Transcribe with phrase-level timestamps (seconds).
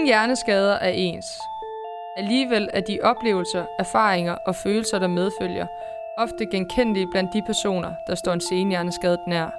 [0.00, 1.40] Ingen hjerneskader er ens.
[2.16, 5.66] Alligevel er de oplevelser, erfaringer og følelser, der medfølger,
[6.18, 9.50] ofte genkendelige blandt de personer, der står en senhjerneskadet nær.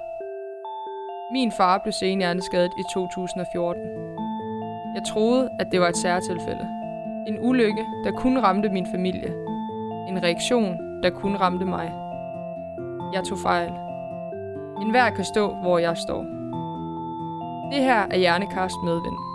[1.32, 3.82] Min far blev senhjerneskadet i 2014.
[4.94, 6.68] Jeg troede, at det var et særtilfælde.
[7.28, 9.28] En ulykke, der kun ramte min familie.
[10.08, 11.92] En reaktion, der kun ramte mig.
[13.14, 13.72] Jeg tog fejl.
[14.82, 16.22] En hver kan stå, hvor jeg står.
[17.72, 19.31] Det her er Hjernekast Medvind.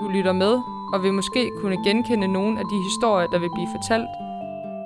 [0.00, 0.52] Du lytter med
[0.92, 4.08] og vil måske kunne genkende nogle af de historier, der vil blive fortalt,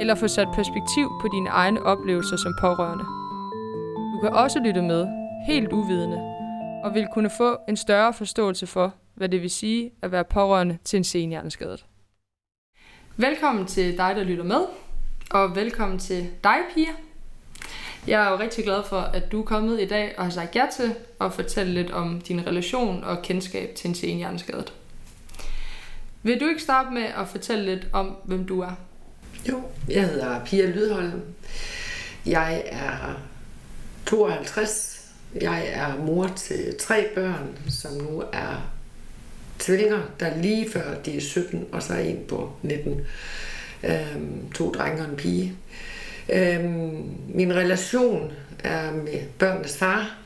[0.01, 3.05] eller få sat perspektiv på dine egne oplevelser som pårørende.
[4.13, 5.07] Du kan også lytte med,
[5.47, 6.17] helt uvidende,
[6.85, 10.79] og vil kunne få en større forståelse for, hvad det vil sige at være pårørende
[10.85, 11.87] til en senhjerneskadet.
[13.17, 14.61] Velkommen til dig, der lytter med,
[15.31, 16.93] og velkommen til dig, Pia.
[18.07, 20.57] Jeg er jo rigtig glad for, at du er kommet i dag og har sagt
[20.57, 24.73] ja til at fortælle lidt om din relation og kendskab til en senhjerneskadet.
[26.23, 28.73] Vil du ikke starte med at fortælle lidt om, hvem du er?
[29.49, 31.23] Jo, jeg hedder Pia Lydholm.
[32.27, 33.21] Jeg er
[34.07, 35.01] 52.
[35.41, 38.73] Jeg er mor til tre børn, som nu er
[39.59, 43.01] tvillinger, der lige før de er 17, og så er en på 19.
[43.85, 45.55] Øhm, to drenge og en pige.
[46.29, 48.33] Øhm, min relation
[48.65, 50.17] er med børnenes far.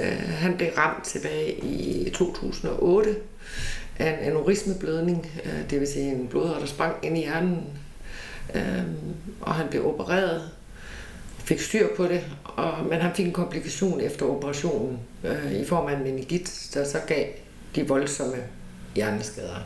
[0.00, 3.16] Øh, han blev ramt tilbage i 2008
[4.00, 7.64] af en aneurismeblødning, øh, det vil sige en blodår, der sprang ind i hjernen.
[8.54, 8.82] Øh,
[9.40, 10.50] og han blev opereret,
[11.38, 15.86] fik styr på det, og, men han fik en komplikation efter operationen øh, i form
[15.86, 17.26] af en meningit, der så gav
[17.74, 18.36] de voldsomme
[18.94, 19.56] hjerneskader.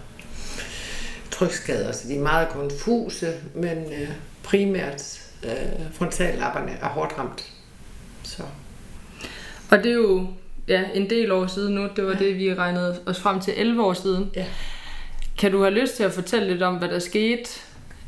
[1.30, 4.08] Trykskader, så de er meget konfuse, men øh,
[4.42, 7.52] primært øh, frontallapperne er hårdt ramt.
[8.22, 8.42] Så.
[9.70, 10.26] Og det er jo
[10.68, 11.88] ja, en del år siden nu.
[11.96, 12.18] Det var ja.
[12.18, 14.30] det, vi regnede os frem til 11 år siden.
[14.36, 14.46] Ja.
[15.38, 17.50] Kan du have lyst til at fortælle lidt om, hvad der skete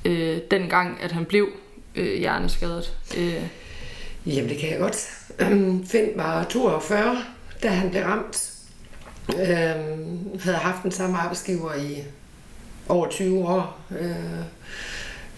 [0.04, 1.48] øh, dengang, at han blev
[1.94, 2.96] øh, hjerneskadet?
[3.18, 3.42] Øh.
[4.26, 5.10] Jamen, det kan jeg godt.
[5.90, 7.18] Finn var 42,
[7.62, 8.52] da han blev ramt.
[9.28, 9.40] Øh,
[10.40, 12.02] havde haft den samme arbejdsgiver i
[12.88, 13.80] over 20 år.
[14.00, 14.10] Øh,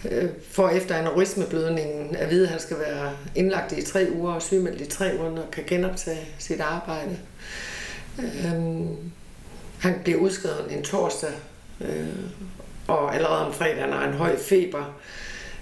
[0.05, 0.29] øh,
[0.75, 4.85] efter aneurismeblødningen at vide, at han skal være indlagt i tre uger og sygemeldt i
[4.85, 7.19] tre måneder og kan genoptage sit arbejde.
[8.19, 9.11] Øhm,
[9.79, 11.31] han bliver udskrevet en torsdag,
[11.81, 12.07] øh,
[12.87, 14.99] og allerede om fredagen har en høj feber.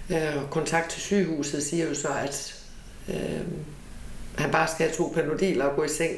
[0.10, 2.64] Øh, kontakt til sygehuset siger jo så, at
[3.10, 3.42] øh,
[4.38, 6.18] han bare skal have to panodiler og gå i seng.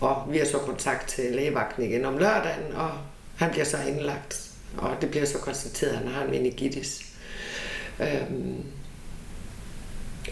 [0.00, 2.90] Og vi har så kontakt til lægevagten igen om lørdagen, og
[3.36, 4.45] han bliver så indlagt.
[4.78, 7.06] Og det bliver så konstateret, at han har en meningitis.
[8.00, 8.64] Øhm,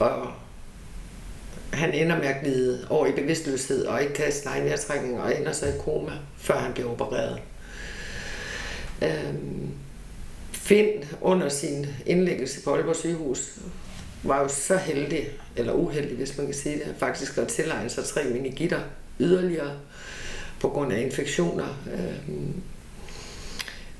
[0.00, 0.32] og
[1.72, 5.53] han ender med at glide over i bevidstløshed og ikke kan sin egen og ender
[5.53, 7.38] så i koma, før han bliver opereret.
[9.03, 9.71] Øhm,
[10.53, 13.59] Finn under sin indlæggelse på Aalborg sygehus
[14.22, 18.05] var jo så heldig, eller uheldig, hvis man kan sige det, faktisk at tilegne sig
[18.05, 18.81] tre meningitter
[19.21, 19.72] yderligere
[20.61, 21.82] på grund af infektioner.
[21.93, 22.62] Øhm,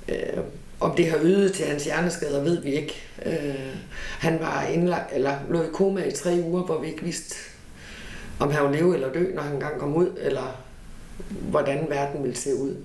[0.09, 0.43] øh,
[0.81, 2.95] om det har ydet til hans hjerneskader, ved vi ikke.
[3.27, 3.77] Øh,
[4.19, 7.37] han var indlagt, eller lå i koma i tre uger, hvor vi ikke vidste,
[8.39, 10.65] om han ville leve eller dø, når han engang kom ud, eller
[11.29, 12.77] hvordan verden ville se ud.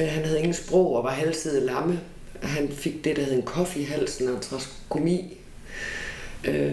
[0.00, 2.00] Øh, han havde ingen sprog og var halvsidig lamme.
[2.42, 5.38] Han fik det, der hed en koffe i halsen og traskomi,
[6.44, 6.72] øh,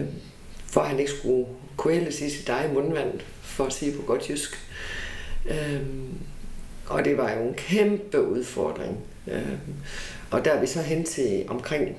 [0.66, 1.46] for at han ikke skulle
[1.78, 4.58] kvæles i sit eget mundvand, for at sige på godt jysk.
[5.50, 5.80] Øh,
[6.86, 8.98] og det var jo en kæmpe udfordring.
[9.28, 9.58] Øh,
[10.30, 11.96] og der er vi så hen til omkring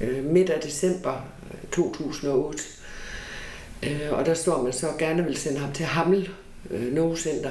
[0.00, 2.62] øh, midt af december øh, 2008.
[3.82, 6.30] Øh, og der står man så gerne vil sende ham til Hammel
[6.70, 7.50] øh, Center.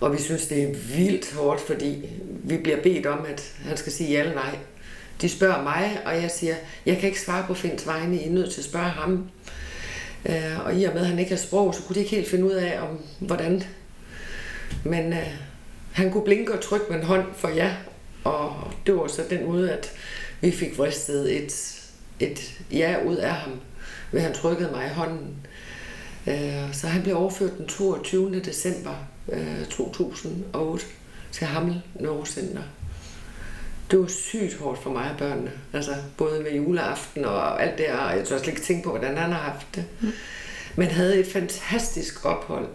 [0.00, 2.10] Og vi synes, det er vildt hårdt, fordi
[2.44, 4.58] vi bliver bedt om, at han skal sige ja eller nej.
[5.20, 6.54] De spørger mig, og jeg siger,
[6.86, 9.30] jeg kan ikke svare på Finds vegne, I er nødt til at spørge ham.
[10.26, 12.28] Øh, og i og med, at han ikke har sprog, så kunne de ikke helt
[12.28, 13.62] finde ud af, om hvordan.
[14.84, 15.34] Men øh,
[15.92, 17.74] han kunne blinke og trykke med en hånd for ja,
[18.24, 19.92] og det var så den måde, at
[20.40, 21.82] vi fik vristet et,
[22.20, 23.52] et ja ud af ham,
[24.12, 25.36] ved han trykkede mig i hånden.
[26.26, 28.40] Øh, så han blev overført den 22.
[28.40, 28.94] december
[29.70, 30.92] 2008 øh,
[31.32, 32.62] til Hammel Neurocenter.
[33.90, 35.50] Det var sygt hårdt for mig og børnene.
[35.72, 38.10] Altså, både med juleaften og alt det her.
[38.10, 39.84] Jeg tror slet ikke tænke på, hvordan han har haft det.
[40.00, 40.12] Mm.
[40.76, 42.68] Men havde et fantastisk ophold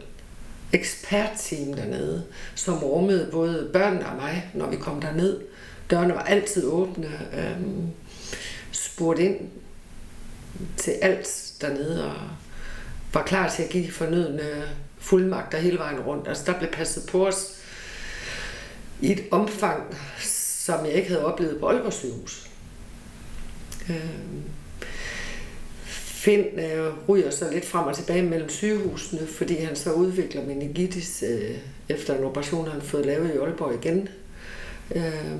[0.73, 2.23] ekspertteam dernede,
[2.55, 5.41] som rummede både børnene og mig, når vi kom derned.
[5.89, 7.11] Dørene var altid åbne.
[7.33, 7.87] Øhm,
[8.71, 9.37] spurgte ind
[10.77, 12.15] til alt dernede og
[13.13, 14.63] var klar til at give de fornødne
[14.99, 16.27] fuldmagter hele vejen rundt.
[16.27, 17.57] Altså der blev passet på os
[19.01, 22.49] i et omfang, som jeg ikke havde oplevet på Aalborg sygehus.
[23.89, 24.43] Øhm,
[26.25, 31.23] Finn øh, ryger så lidt frem og tilbage mellem sygehusene, fordi han så udvikler meningitis
[31.27, 31.57] øh,
[31.89, 34.09] efter en operation, han har fået lavet i Aalborg igen.
[34.95, 35.35] Øh,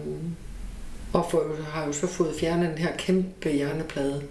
[1.14, 4.24] og får, har jo så fået fjernet den her kæmpe hjerneplade.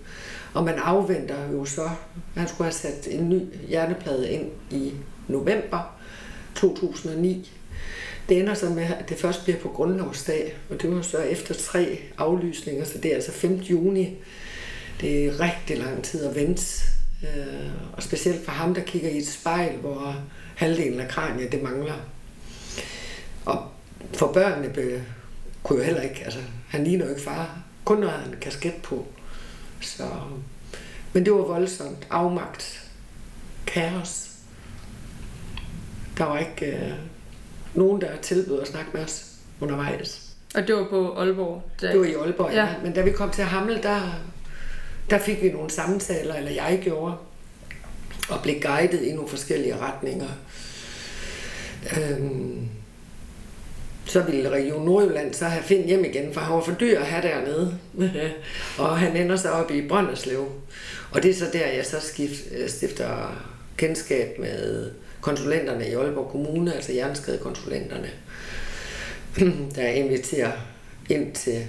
[0.55, 1.91] Og man afventer jo så,
[2.37, 4.93] han skulle have sat en ny hjerneplade ind i
[5.29, 5.97] november
[6.55, 7.53] 2009.
[8.29, 11.55] Det ender så med, at det først bliver på grundlovsdag, og det var så efter
[11.55, 13.55] tre aflysninger, så det er altså 5.
[13.55, 14.17] juni.
[15.01, 16.63] Det er rigtig lang tid at vente,
[17.23, 20.17] øh, og specielt for ham, der kigger i et spejl, hvor
[20.57, 21.95] halvdelen af kraniet det mangler.
[23.45, 23.71] Og
[24.15, 25.01] for børnene blev,
[25.63, 28.75] kunne jo heller ikke, altså han ligner jo ikke far, kun når han en kasket
[28.83, 29.07] på.
[29.81, 30.05] Så,
[31.13, 32.07] men det var voldsomt.
[32.11, 32.91] Afmagt.
[33.67, 34.31] Kaos.
[36.19, 36.93] Der var ikke øh,
[37.75, 40.37] nogen, der tilbød at snakke med os undervejs.
[40.55, 41.63] Og det var på Aalborg?
[41.81, 41.93] Da...
[41.93, 42.65] Det var i Aalborg, ja.
[42.65, 42.75] ja.
[42.83, 44.01] Men da vi kom til Hamel, der,
[45.11, 47.15] der fik vi nogle samtaler, eller jeg gjorde,
[48.29, 50.29] og blev guidet i nogle forskellige retninger.
[51.97, 52.69] Øhm,
[54.07, 57.07] så ville Region Nordjylland så have Finn hjem igen, for han var for dyr at
[57.07, 57.79] have dernede.
[58.79, 60.49] og han ender så op i Brønderslev.
[61.11, 63.45] Og det er så der, jeg så skift, stifter
[63.77, 64.91] kendskab med
[65.21, 68.11] konsulenterne i Aalborg Kommune, altså hjerneskadekonsulenterne,
[69.77, 70.53] der inviterer
[71.09, 71.67] ind til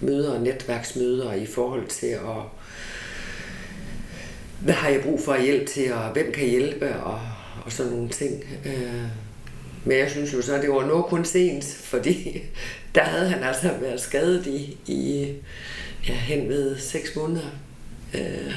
[0.00, 2.63] møder og netværksmøder i forhold til at
[4.64, 7.20] hvad har jeg brug for hjælp til, og hvem kan hjælpe, og,
[7.64, 8.44] og sådan nogle ting.
[8.64, 9.02] Øh,
[9.84, 12.42] men jeg synes jo så, at det var noget kun sent, fordi
[12.94, 15.32] der havde han altså været skadet i, i
[16.08, 17.46] ja, hen ved seks måneder.
[18.14, 18.54] Øh,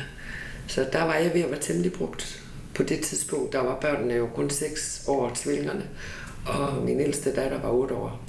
[0.68, 2.44] så der var jeg ved at være temmelig brugt.
[2.76, 5.86] På det tidspunkt, der var børnene jo kun 6 år, tvillingerne,
[6.46, 8.22] og min ældste datter var 8 år.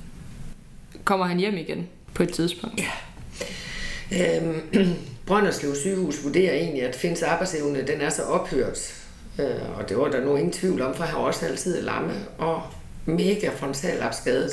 [1.04, 2.81] Kommer han hjem igen på et tidspunkt?
[2.81, 4.40] Ja.
[4.40, 4.60] Øhm,
[5.28, 8.94] Brønderslev sygehus vurderer egentlig, at Finns arbejdsevne den er så ophørt.
[9.38, 12.12] Øh, og det var der nu ingen tvivl om, for han var også altid lamme
[12.38, 12.62] og
[13.06, 14.52] mega frontalapskadet.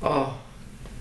[0.00, 0.32] Og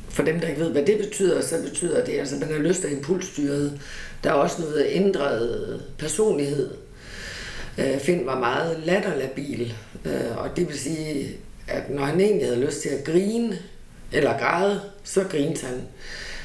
[0.09, 2.57] for dem, der ikke ved, hvad det betyder, så betyder det, altså, at man har
[2.57, 3.81] lyst af impulsstyret.
[4.23, 6.71] Der er også noget ændret personlighed.
[7.77, 9.73] Øh, Finn var meget latterlabil,
[10.05, 11.37] øh, og det vil sige,
[11.67, 13.57] at når han egentlig havde lyst til at grine
[14.11, 15.81] eller græde, så grinte han.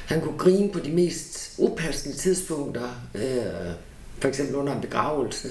[0.09, 3.73] Han kunne grine på de mest upassende tidspunkter, øh,
[4.19, 5.47] for eksempel under en begravelse.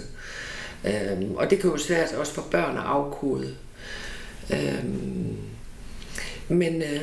[0.85, 3.55] Øh, og det kan jo svært også for børn at afkode.
[4.53, 4.85] Øh,
[6.49, 7.03] men øh,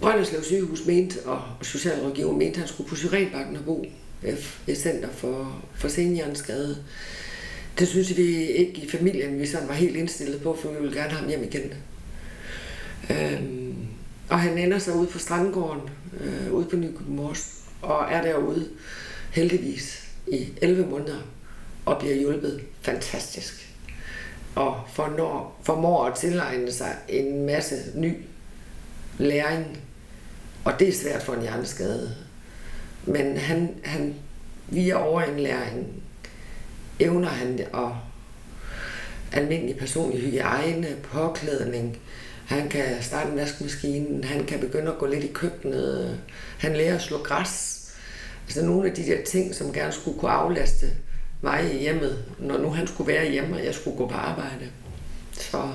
[0.00, 3.86] Brønderslev sygehus mente, og Socialrådgiver mente, at han skulle på Syrenbakken og bo
[4.22, 6.76] øh, et center for, for seniorskade.
[7.78, 10.96] Det synes vi ikke i familien, vi sådan var helt indstillet på, for vi ville
[10.96, 11.72] gerne have ham hjem igen.
[13.10, 13.74] Øhm,
[14.28, 15.80] og han ender så ude på Strandgården,
[16.20, 18.68] øh, ude på Nykøbing Mors, og er derude
[19.30, 21.18] heldigvis i 11 måneder
[21.84, 23.74] og bliver hjulpet fantastisk.
[24.54, 28.16] Og fornår, formår at tilegne sig en masse ny
[29.18, 29.80] læring,
[30.64, 32.14] og det er svært for en hjerneskade.
[33.04, 34.14] Men han, han
[34.68, 36.02] via overindlæring
[37.00, 37.92] evner han at
[39.32, 41.98] almindelig personlig hygiejne, påklædning,
[42.46, 46.20] han kan starte en vaskemaskine, han kan begynde at gå lidt i køkkenet,
[46.58, 47.82] han lærer at slå græs.
[48.46, 50.86] Altså nogle af de der ting, som gerne skulle kunne aflaste
[51.42, 54.70] mig i hjemmet, når nu han skulle være hjemme, og jeg skulle gå på arbejde.
[55.32, 55.68] Så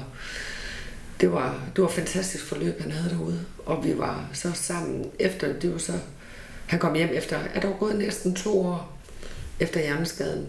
[1.21, 3.45] det var, det var et fantastisk forløb, han havde derude.
[3.65, 5.93] Og vi var så sammen efter, det var så,
[6.67, 8.97] han kom hjem efter, at der var gået næsten to år
[9.59, 10.47] efter hjerneskaden.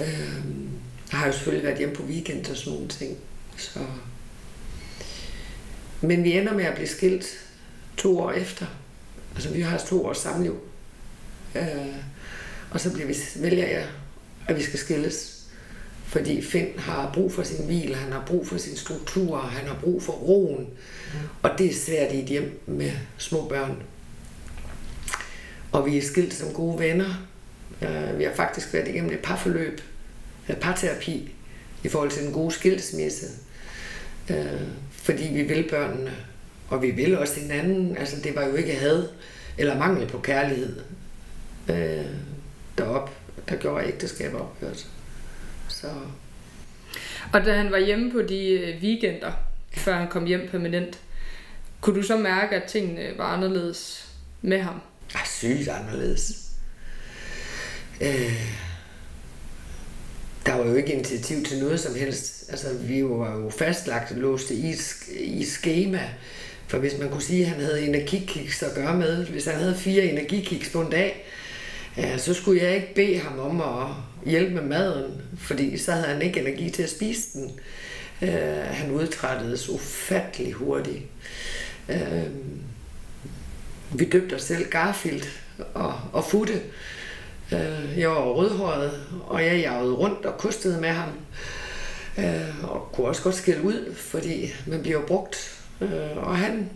[0.00, 0.44] Øh,
[1.12, 3.16] jeg har jo selvfølgelig været hjemme på weekend og sådan nogle ting.
[3.56, 3.80] Så
[6.06, 7.26] men vi ender med at blive skilt
[7.96, 8.66] to år efter.
[9.34, 10.60] Altså vi har to års samliv.
[11.54, 11.96] Øh,
[12.70, 13.86] og så bliver vi, vælger jeg,
[14.48, 15.30] at vi skal skilles.
[16.04, 19.78] Fordi Finn har brug for sin hvil, han har brug for sin struktur, han har
[19.82, 20.60] brug for roen.
[20.64, 21.18] Mm.
[21.42, 23.82] Og det er svært i et hjem med små børn.
[25.72, 27.26] Og vi er skilt som gode venner.
[27.82, 29.80] Øh, vi har faktisk været igennem et parforløb,
[30.48, 31.34] et parterapi,
[31.84, 33.26] i forhold til den gode skilsmisse.
[34.30, 34.60] Øh,
[35.04, 36.16] fordi vi vil børnene,
[36.68, 37.96] og vi vil også hinanden.
[37.96, 39.08] Altså, det var jo ikke had
[39.58, 40.80] eller mangel på kærlighed
[41.70, 42.04] øh,
[42.78, 43.10] derop,
[43.48, 44.86] der gjorde ægteskabet ophørt.
[45.68, 45.86] Så.
[47.32, 49.32] Og da han var hjemme på de øh, weekender,
[49.72, 50.98] før han kom hjem permanent,
[51.80, 54.08] kunne du så mærke, at tingene var anderledes
[54.42, 54.80] med ham?
[55.14, 56.50] Ja, sygt anderledes.
[58.00, 58.54] Øh,
[60.46, 62.44] der var jo ikke initiativ til noget som helst.
[62.48, 64.76] Altså, vi var jo fastlagt låste i,
[65.20, 66.00] i schema.
[66.66, 69.76] For hvis man kunne sige, at han havde energikiks at gøre med, hvis han havde
[69.76, 71.26] fire energikiks på en dag,
[71.96, 73.86] ja, så skulle jeg ikke bede ham om at
[74.26, 77.50] hjælpe med maden, fordi så havde han ikke energi til at spise den.
[78.22, 78.28] Uh,
[78.70, 81.02] han udtrættedes ufattelig hurtigt.
[81.88, 81.94] Uh,
[83.94, 85.22] vi døbte os selv Garfield
[85.74, 86.60] og, og Futte.
[87.54, 91.08] Uh, jeg var rødhåret, og jeg jagede rundt og kostede med ham.
[92.18, 95.60] Uh, og kunne også godt skille ud, fordi man bliver brugt.
[95.80, 96.70] Uh, og han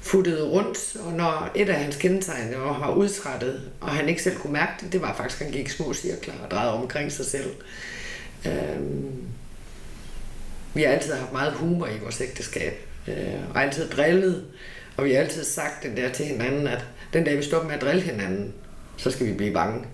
[0.00, 4.52] futtede rundt, og når et af hans kendetegn var udtrættet, og han ikke selv kunne
[4.52, 7.50] mærke det, det var faktisk, at han gik små cirkler og drejede omkring sig selv.
[8.46, 8.52] Uh,
[10.74, 14.44] vi har altid haft meget humor i vores ægteskab, uh, og altid drillet,
[14.96, 17.76] og vi har altid sagt den der til hinanden, at den dag vi stopper med
[17.76, 18.54] at drille hinanden,
[18.96, 19.84] så skal vi blive bange.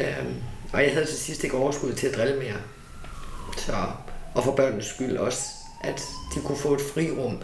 [0.00, 0.34] Øhm,
[0.72, 2.56] og jeg havde til sidst ikke overskud til at drille mere.
[3.56, 3.72] Så,
[4.34, 5.42] og for børnenes skyld også,
[5.80, 6.02] at
[6.34, 7.38] de kunne få et frirum.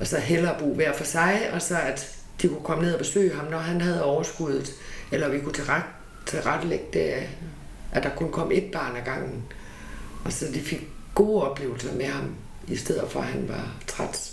[0.00, 2.98] Og så hellere bo hver for sig, og så at de kunne komme ned og
[2.98, 4.72] besøge ham, når han havde overskuddet.
[5.12, 5.82] Eller vi kunne tilret,
[6.26, 7.28] tilrettelægge det,
[7.92, 9.44] at der kun kom et barn ad gangen.
[10.24, 12.34] Og så de fik gode oplevelser med ham,
[12.68, 14.32] i stedet for at han var træt.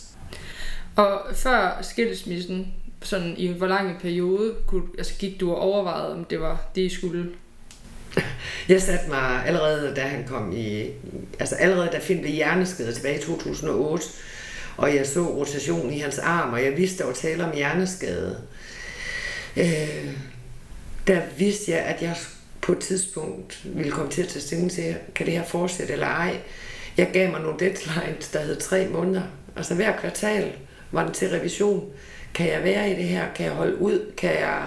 [0.96, 6.13] Og før skilsmissen, sådan i hvor lang en periode, kunne, altså gik du og overvejede,
[6.13, 7.32] om det var det, I skulle?
[8.70, 10.89] Jeg satte mig allerede, da han kom i...
[11.39, 14.06] Altså allerede da Finn blev hjerneskade tilbage i 2008,
[14.77, 18.38] og jeg så rotation i hans arm, og jeg vidste, der var tale om hjerneskade.
[19.58, 20.13] Øh,
[21.08, 22.15] der vidste jeg, at jeg
[22.62, 26.08] på et tidspunkt ville komme til at tage stilling til, kan det her fortsætte eller
[26.08, 26.38] ej.
[26.98, 29.22] Jeg gav mig nogle deadlines, der hed tre måneder.
[29.56, 30.51] Altså hver kvartal
[30.91, 31.89] var den til revision.
[32.34, 33.25] Kan jeg være i det her?
[33.36, 34.12] Kan jeg holde ud?
[34.18, 34.63] Kan jeg...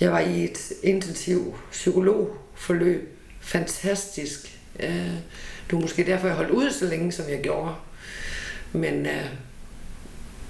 [0.00, 3.16] Jeg var i et intensivt psykologforløb.
[3.40, 4.58] Fantastisk.
[4.80, 4.88] Øh,
[5.66, 7.74] det var måske derfor, jeg holdt ud så længe, som jeg gjorde.
[8.72, 9.26] Men, øh,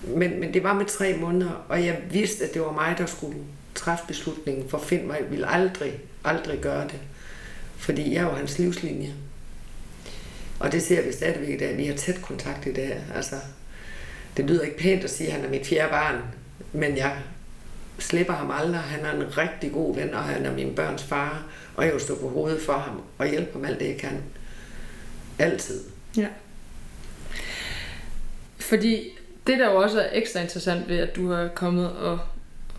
[0.03, 3.07] men, men det var med tre måneder, og jeg vidste, at det var mig, der
[3.07, 3.39] skulle
[3.75, 6.99] træffe beslutningen, for Finn mig ville aldrig, aldrig gøre det.
[7.77, 9.15] Fordi jeg var hans livslinje.
[10.59, 11.77] Og det ser vi stadigvæk i dag.
[11.77, 13.01] Vi har tæt kontakt i dag.
[13.15, 13.37] Altså,
[14.37, 16.23] det lyder ikke pænt at sige, at han er mit fjerde barn,
[16.73, 17.17] men jeg
[18.01, 18.81] slipper ham aldrig.
[18.81, 21.43] Han er en rigtig god ven, og han er min børns far,
[21.77, 24.23] og jeg vil stå på hovedet for ham og hjælpe ham alt det, jeg kan.
[25.39, 25.81] Altid.
[26.17, 26.27] Ja.
[28.59, 29.09] Fordi
[29.47, 32.19] det, der jo også er ekstra interessant ved, at du har kommet og,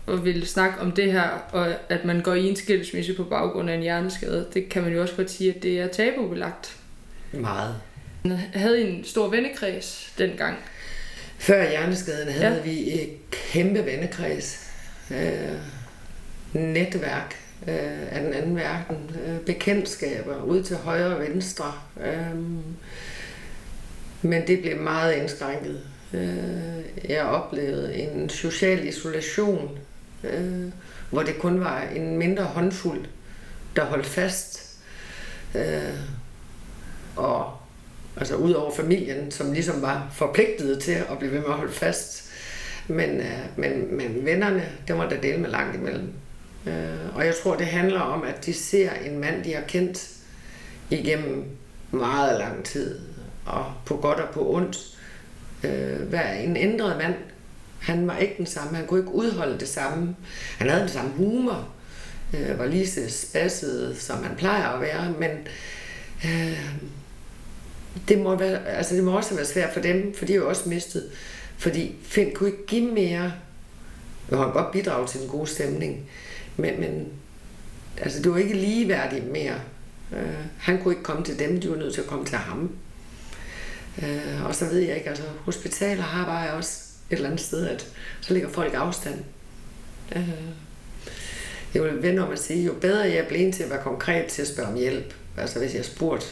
[0.06, 3.70] og vil snakke om det her, og at man går i en skilsmisse på baggrund
[3.70, 6.76] af en hjerneskade, det kan man jo også godt sige, at det er tabubelagt.
[7.32, 7.74] Meget.
[8.22, 10.58] Han havde en stor vennekreds dengang.
[11.38, 12.62] Før hjerneskaden havde ja.
[12.62, 14.71] vi et kæmpe vennekreds.
[15.10, 15.58] Øh,
[16.52, 17.36] netværk
[17.68, 19.16] øh, af den anden verden.
[19.26, 21.72] Øh, bekendtskaber ud til højre og venstre.
[22.00, 22.36] Øh,
[24.22, 25.80] men det blev meget indskrænket.
[26.12, 29.78] Øh, jeg oplevede en social isolation,
[30.24, 30.72] øh,
[31.10, 33.04] hvor det kun var en mindre håndfuld,
[33.76, 34.78] der holdt fast.
[35.54, 35.94] Øh,
[37.16, 37.56] og
[38.16, 41.72] Altså ud over familien, som ligesom var forpligtet til at blive ved med at holde
[41.72, 42.21] fast.
[42.92, 46.12] Men, øh, men, men vennerne, det var der dele med langt imellem.
[46.66, 50.08] Øh, og jeg tror, det handler om, at de ser en mand, de har kendt
[50.90, 51.44] igennem
[51.90, 52.98] meget lang tid,
[53.46, 54.98] og på godt og på ondt,
[55.64, 57.14] øh, være en ændret mand.
[57.80, 60.16] Han var ikke den samme, han kunne ikke udholde det samme.
[60.58, 61.68] Han havde den samme humor,
[62.34, 65.30] øh, var lige så spasset, som han plejer at være, men
[66.24, 66.70] øh,
[68.08, 70.48] det må, være, altså det må også være svært for dem, for de har jo
[70.48, 71.10] også mistet.
[71.62, 73.32] Fordi Finn kunne ikke give mere.
[74.30, 76.10] Nu har han godt bidrage til den gode stemning,
[76.56, 77.08] men, men
[77.98, 79.60] altså, det var ikke ligeværdigt mere.
[80.10, 80.18] Uh,
[80.58, 82.72] han kunne ikke komme til dem, de var nødt til at komme til ham.
[83.98, 87.66] Uh, og så ved jeg ikke, altså hospitaler har bare også et eller andet sted,
[87.66, 87.86] at
[88.20, 89.18] så ligger folk afstand.
[90.16, 90.28] Uh,
[91.74, 94.42] jeg vil vende om at sige, jo bedre jeg blev til at være konkret til
[94.42, 96.26] at spørge om hjælp, altså hvis jeg spurgte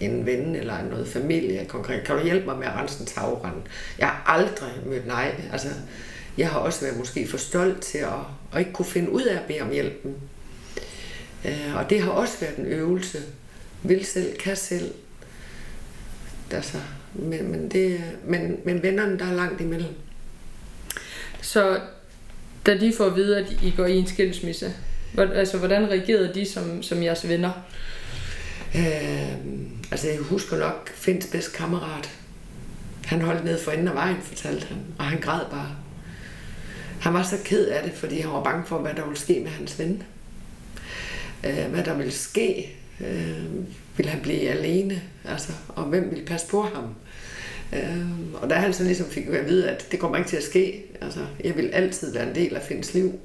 [0.00, 2.04] en ven eller noget familie konkret.
[2.04, 3.60] Kan du hjælpe mig med at rense en tagrende?
[3.98, 5.34] Jeg har aldrig mødt nej.
[5.52, 5.68] Altså,
[6.38, 8.08] jeg har også været måske for stolt til at,
[8.52, 10.14] at ikke kunne finde ud af at bede om hjælpen.
[11.44, 13.18] Øh, og det har også været en øvelse.
[13.82, 14.94] Vil selv, kan selv.
[16.50, 16.78] Altså,
[17.14, 19.94] men, men, det, men, men vennerne, der er langt imellem.
[21.42, 21.80] Så
[22.66, 24.74] da de får at vide, at I går i en skilsmisse,
[25.18, 27.50] altså, hvordan reagerede de som, som jeres venner?
[28.74, 29.32] Øh,
[29.90, 32.10] altså jeg husker nok Finds bedste kammerat.
[33.04, 35.76] Han holdt ned for enden af vejen, fortalte han, og han græd bare.
[37.00, 39.40] Han var så ked af det, fordi han var bange for, hvad der ville ske
[39.40, 40.02] med hans ven.
[41.44, 42.76] Øh, hvad der ville ske.
[43.00, 43.44] Øh,
[43.96, 45.02] vil han blive alene?
[45.24, 46.94] Altså, og hvem vil passe på ham?
[47.72, 50.42] Øh, og der han så ligesom fik at vide, at det kommer ikke til at
[50.42, 50.84] ske.
[51.00, 53.20] Altså, jeg vil altid være en del af Finns liv.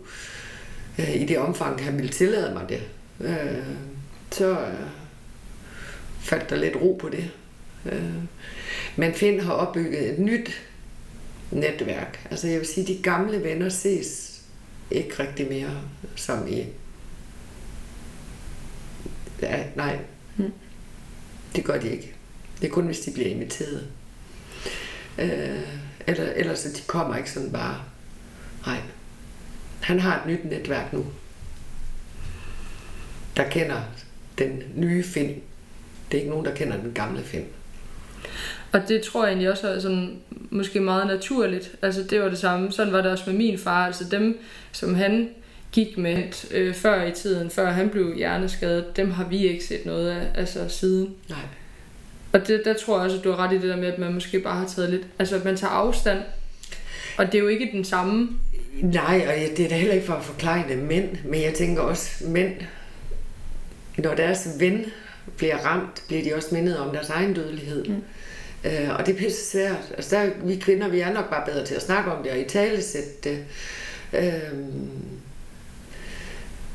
[1.00, 2.82] Øh, I det omfang, han ville tillade mig det.
[3.20, 3.64] Øh,
[4.32, 5.03] så øh,
[6.24, 7.32] faldt der lidt ro på det.
[7.86, 8.14] Øh,
[8.96, 10.62] men Finn har opbygget et nyt
[11.52, 12.28] netværk.
[12.32, 14.42] Altså jeg vil sige, de gamle venner ses
[14.92, 15.82] ikke rigtig mere
[16.16, 16.66] som i...
[19.42, 20.00] Ja, nej,
[20.38, 20.52] mm.
[21.56, 22.14] det gør de ikke.
[22.62, 23.88] Det er kun, hvis de bliver inviteret.
[25.18, 25.62] Øh,
[26.08, 27.82] eller, ellers de kommer ikke sådan bare.
[28.66, 28.78] Nej.
[29.82, 31.06] Han har et nyt netværk nu,
[33.38, 33.82] der kender
[34.38, 35.42] den nye Finn.
[36.14, 37.46] Det er ikke nogen, der kender den gamle Finn.
[38.72, 40.18] Og det tror jeg egentlig også er sådan,
[40.50, 41.76] måske meget naturligt.
[41.82, 42.72] Altså det var det samme.
[42.72, 43.86] Sådan var det også med min far.
[43.86, 44.40] Altså dem,
[44.72, 45.30] som han
[45.72, 49.86] gik med øh, før i tiden, før han blev hjerneskadet, dem har vi ikke set
[49.86, 51.16] noget af altså siden.
[51.30, 51.40] Nej.
[52.34, 54.00] Og det, der tror jeg også, at du har ret i det der med, at
[54.00, 55.08] man måske bare har taget lidt...
[55.20, 56.20] Altså, man tager afstand,
[57.18, 58.30] og det er jo ikke den samme...
[58.82, 61.82] Nej, og det er da heller ikke for at forklare det mænd, men jeg tænker
[61.82, 62.54] også, mænd,
[63.98, 64.86] når deres ven
[65.38, 67.86] bliver ramt, bliver de også mindet om deres egen dødelighed.
[67.86, 68.04] Mm.
[68.64, 69.94] Øh, og det er pisse svært.
[69.98, 72.40] Altså, der, vi kvinder, vi er nok bare bedre til at snakke om det og
[72.40, 73.46] i tale sætte det.
[74.14, 74.58] Øh,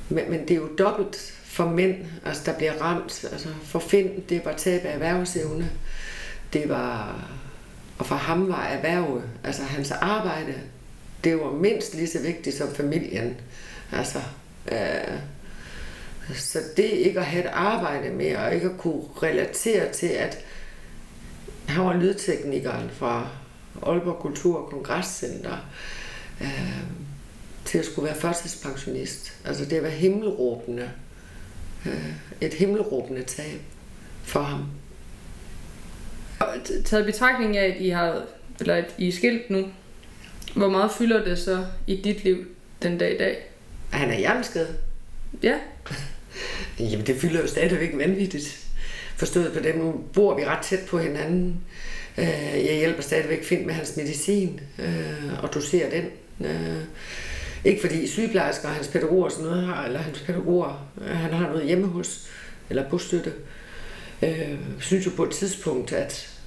[0.08, 3.24] men, men det er jo dobbelt for mænd, altså der bliver ramt.
[3.32, 5.70] Altså for Finn, det var tab af erhvervsevne.
[6.52, 7.24] Det var,
[7.98, 10.54] og for ham var erhvervet, altså hans arbejde,
[11.24, 13.36] det var mindst lige så vigtigt som familien.
[13.92, 14.18] Altså,
[14.72, 15.18] øh,
[16.34, 20.44] så det ikke at have et arbejde med, og ikke at kunne relatere til, at
[21.68, 23.28] han var lydteknikeren fra
[23.86, 25.56] Aalborg Kultur- og Kongresscenter,
[26.40, 26.82] øh,
[27.64, 29.36] til at skulle være førtidspensionist.
[29.44, 30.90] Altså det var himmelråbende
[31.86, 33.60] øh, et himmelråbende tab
[34.22, 34.64] for ham.
[36.40, 36.48] Og
[36.84, 38.22] taget betragtning af, at I har
[38.60, 39.66] eller at I er skilt nu,
[40.56, 42.46] hvor meget fylder det så i dit liv
[42.82, 43.50] den dag i dag?
[43.90, 44.76] Han er hjerneskadet.
[45.42, 45.54] Ja.
[46.80, 48.66] Jamen, det fylder jo stadigvæk vanvittigt.
[49.16, 51.60] Forstået på den, nu bor vi ret tæt på hinanden.
[52.18, 56.04] Øh, jeg hjælper stadigvæk Finn med hans medicin, øh, og doserer den.
[56.46, 56.82] Øh,
[57.64, 61.48] ikke fordi sygeplejersker og hans pædagoger og sådan noget har, eller hans pædagoger, han har
[61.48, 62.28] noget hjemme hos,
[62.70, 63.32] eller bostøtte.
[64.22, 66.37] Øh, synes jo på et tidspunkt, at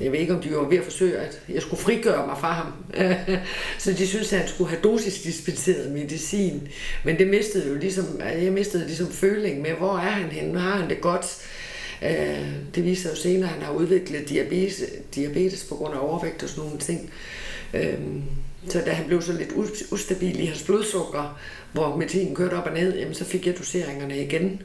[0.00, 2.52] jeg ved ikke, om de var ved at forsøge, at jeg skulle frigøre mig fra
[2.52, 2.72] ham.
[3.78, 6.68] så de synes, at han skulle have dosisdispenseret medicin.
[7.04, 10.60] Men det mistede jo ligesom, jeg mistede ligesom føling med, hvor er han henne?
[10.60, 11.26] Har han det godt?
[12.02, 14.82] Øh, det viser jo senere, at han har udviklet diabetes,
[15.14, 17.10] diabetes på grund af overvægt og sådan nogle ting.
[17.74, 17.98] Øh,
[18.68, 19.52] så da han blev så lidt
[19.92, 21.38] ustabil i hans blodsukker,
[21.72, 24.62] hvor medicinen kørte op og ned, jamen, så fik jeg doseringerne igen.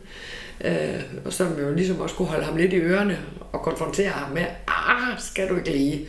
[0.61, 3.19] Øh, og så jo ligesom også kunne holde ham lidt i ørerne
[3.51, 6.07] og konfrontere ham med, ah, skal du ikke lige?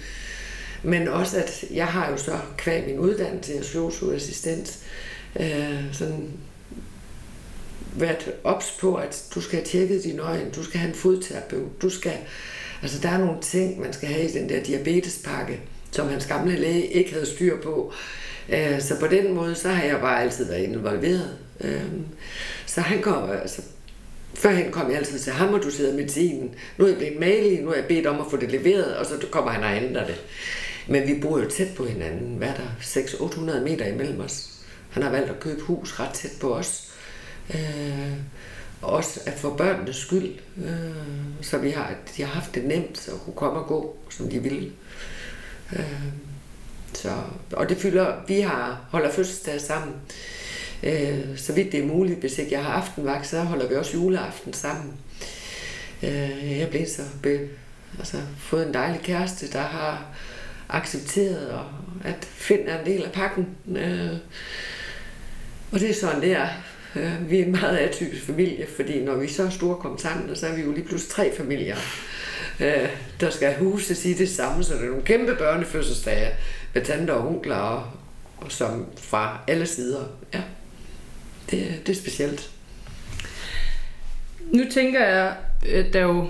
[0.82, 4.78] Men også, at jeg har jo så kvæg min uddannelse af socioassistent,
[5.40, 6.30] øh, sådan
[7.96, 11.82] været ops på, at du skal have tjekket dine øjne, du skal have en fodterapeut,
[11.82, 12.16] du skal,
[12.82, 16.56] altså der er nogle ting, man skal have i den der diabetespakke, som hans gamle
[16.56, 17.92] læge ikke havde styr på.
[18.48, 21.38] Øh, så på den måde, så har jeg bare altid været involveret.
[21.60, 21.82] Øh,
[22.66, 23.62] så han går, altså,
[24.34, 26.54] Førhen kom jeg altid til ham, og du sidder medicinen.
[26.78, 29.06] Nu er jeg blevet malig, nu er jeg bedt om at få det leveret, og
[29.06, 30.24] så kommer han og ændrer det.
[30.88, 32.36] Men vi bor jo tæt på hinanden.
[32.36, 32.68] Hvad er der?
[32.80, 34.50] 600-800 meter imellem os.
[34.90, 36.92] Han har valgt at købe hus ret tæt på os.
[37.54, 38.12] Øh,
[38.82, 40.32] også at for børnenes skyld.
[40.64, 40.94] Øh,
[41.40, 44.38] så vi har, de har haft det nemt at kunne komme og gå, som de
[44.38, 44.72] ville.
[45.76, 46.02] Øh,
[46.94, 47.12] så,
[47.52, 49.94] og det fylder, vi har holder fødselsdag sammen.
[49.94, 50.43] Øh,
[50.84, 53.96] øh, så vidt det er muligt, hvis ikke jeg har aftenvagt, så holder vi også
[53.96, 54.92] juleaften sammen.
[56.02, 57.48] Øh, jeg blev så be,
[57.98, 60.06] altså, fået en dejlig kæreste, der har
[60.68, 61.64] accepteret, og
[62.04, 63.48] at finde en del af pakken.
[63.76, 64.16] Øh,
[65.72, 66.48] og det er sådan, det er.
[66.96, 70.46] Øh, vi er en meget atypisk familie, fordi når vi så store kom sammen, så
[70.46, 71.76] er vi jo lige pludselig tre familier
[72.60, 72.88] øh,
[73.20, 76.30] der skal huses i det samme, så det er nogle kæmpe børnefødselsdage
[76.74, 77.84] med tanter og onkler, og,
[78.36, 80.04] og som fra alle sider.
[80.34, 80.42] Ja,
[81.50, 82.50] det, det er specielt.
[84.52, 85.36] Nu tænker jeg,
[85.68, 86.26] at der er jo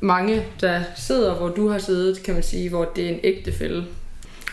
[0.00, 3.86] mange, der sidder, hvor du har siddet, kan man sige, hvor det er en ægtefælde.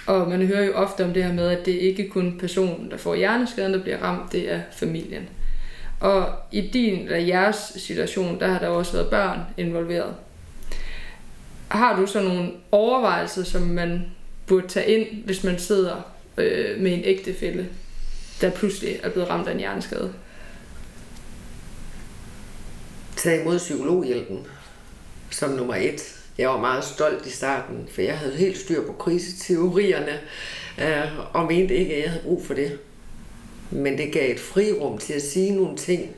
[0.07, 2.97] Og man hører jo ofte om det her med, at det ikke kun personen, der
[2.97, 5.29] får hjerneskaden, der bliver ramt, det er familien.
[5.99, 10.15] Og i din eller jeres situation, der har der også været børn involveret.
[11.67, 14.05] Har du så nogle overvejelser, som man
[14.47, 15.95] burde tage ind, hvis man sidder
[16.37, 17.67] øh, med en ægtefælde,
[18.41, 20.13] der pludselig er blevet ramt af en hjerneskade?
[23.15, 24.47] Tag imod psykologhjælpen
[25.29, 26.15] som nummer et.
[26.37, 30.19] Jeg var meget stolt i starten, for jeg havde helt styr på kriseteorierne,
[30.81, 32.79] øh, og mente ikke, at jeg havde brug for det.
[33.71, 36.15] Men det gav et frirum til at sige nogle ting,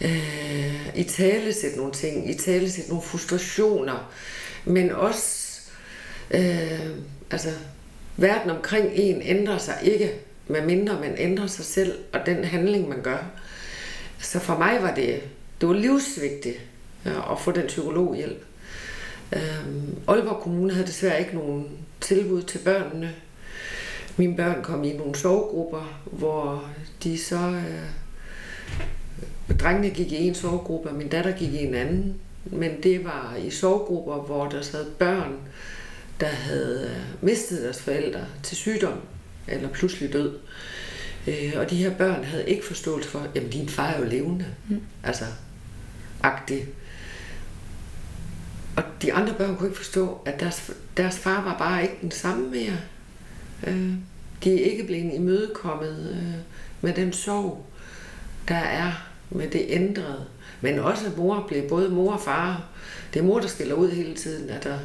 [0.00, 4.12] øh, i tale sætte nogle ting, i tale sætte nogle frustrationer,
[4.64, 5.60] men også,
[6.30, 6.80] øh,
[7.30, 7.50] altså,
[8.16, 10.12] verden omkring en ændrer sig ikke,
[10.50, 13.24] medmindre man ændrer sig selv og den handling, man gør.
[14.18, 15.20] Så for mig var det,
[15.60, 16.60] det var livsvigtigt
[17.04, 18.44] ja, at få den psykologhjælp.
[19.32, 21.68] Øhm, Aalborg Kommune havde desværre ikke nogen
[22.00, 23.14] tilbud til børnene.
[24.16, 26.70] Mine børn kom i nogle sovegrupper, hvor
[27.02, 27.36] de så...
[27.36, 27.90] Øh,
[29.60, 32.14] drengene gik i en sovegruppe, og min datter gik i en anden.
[32.44, 35.32] Men det var i sovegrupper, hvor der sad børn,
[36.20, 39.00] der havde øh, mistet deres forældre til sygdom
[39.48, 40.38] eller pludselig død.
[41.26, 44.46] Øh, og de her børn havde ikke forståelse for, at din far er jo levende.
[44.68, 44.80] Mm.
[45.04, 45.24] Altså,
[46.22, 46.68] agtig.
[48.76, 52.10] Og de andre børn kunne ikke forstå, at deres, deres far var bare ikke den
[52.10, 52.76] samme mere.
[53.66, 53.92] Øh,
[54.44, 56.34] de er ikke blevet imødekommet øh,
[56.80, 57.66] med den sorg,
[58.48, 58.92] der er
[59.30, 60.26] med det ændrede.
[60.60, 62.64] Men også at mor blev både mor og far.
[63.14, 64.50] Det er mor, der skiller ud hele tiden.
[64.50, 64.78] At der,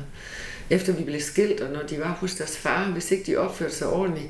[0.69, 3.75] efter vi blev skilt, og når de var hos deres far, hvis ikke de opførte
[3.75, 4.29] sig ordentligt,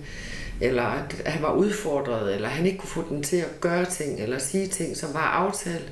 [0.61, 4.19] eller at han var udfordret, eller han ikke kunne få den til at gøre ting,
[4.19, 5.91] eller sige ting, som var aftalt,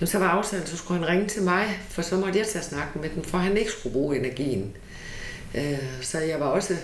[0.00, 2.64] jamen så var aftalt, så skulle han ringe til mig, for så måtte jeg tage
[2.64, 4.76] snakken med den, for han ikke skulle bruge energien.
[5.54, 6.76] Øh, så jeg var også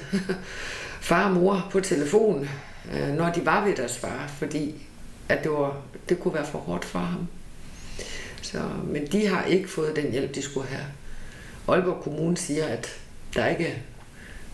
[1.01, 2.49] far og mor på telefon,
[2.95, 4.87] øh, når de var ved deres far, fordi
[5.29, 5.77] at det, var,
[6.09, 7.29] det kunne være for hårdt for ham.
[8.43, 10.87] Så, men de har ikke fået den hjælp, de skulle have.
[11.69, 13.00] Aalborg Kommune siger, at
[13.35, 13.75] der ikke er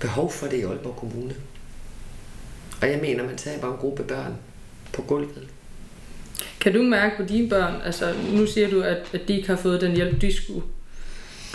[0.00, 1.34] behov for det i Aalborg Kommune.
[2.82, 4.34] Og jeg mener, man tager bare en gruppe børn
[4.92, 5.48] på gulvet.
[6.60, 9.56] Kan du mærke på dine børn, altså nu siger du, at, at de ikke har
[9.56, 10.62] fået den hjælp, de skulle.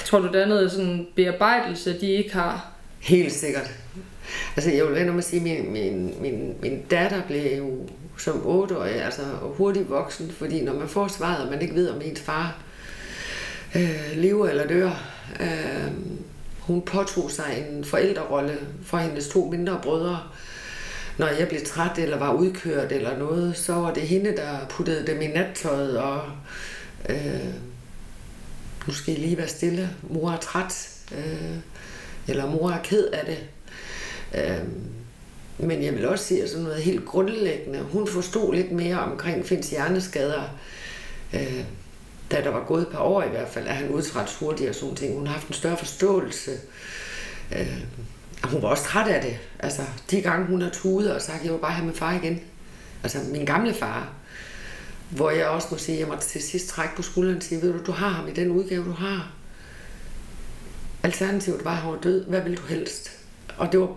[0.05, 2.71] Tror du, der er noget sådan bearbejdelse, de ikke har?
[2.99, 3.71] Helt sikkert.
[4.55, 7.87] Altså jeg vil vende om at sige, at min, min, min, min datter blev jo
[8.17, 12.01] som 8-årig altså hurtigt voksen, fordi når man får svaret, og man ikke ved, om
[12.01, 12.61] ens far
[13.75, 14.91] øh, lever eller dør,
[15.39, 15.91] øh,
[16.61, 20.19] hun påtog sig en forældrerolle for hendes to mindre brødre,
[21.17, 25.07] når jeg blev træt eller var udkørt eller noget, så var det hende, der puttede
[25.07, 26.21] dem i nattøjet og
[27.09, 27.53] øh,
[28.87, 31.57] nu skal I lige være stille, mor er træt, øh,
[32.27, 33.39] eller mor er ked af det.
[34.41, 34.67] Øh,
[35.57, 39.45] men jeg vil også sige, at sådan noget helt grundlæggende, hun forstod lidt mere omkring
[39.45, 40.43] Finds hjerneskader,
[41.33, 41.63] øh,
[42.31, 44.75] da der var gået et par år i hvert fald, at han udtrædte hurtigt og
[44.75, 45.17] sådan ting.
[45.17, 46.51] Hun har haft en større forståelse.
[47.51, 47.83] Øh,
[48.43, 49.37] og hun var også træt af det.
[49.59, 52.41] Altså, de gange hun har tudet og sagt, jeg vil bare have min far igen.
[53.03, 54.09] Altså, min gamle far.
[55.09, 57.61] Hvor jeg også må sige, at jeg måtte til sidst trække på skulderen og sige,
[57.61, 59.31] ved du, du har ham i den udgave, du har.
[61.03, 62.25] Alternativet var, at han var død.
[62.25, 63.11] Hvad vil du helst?
[63.57, 63.89] Og det var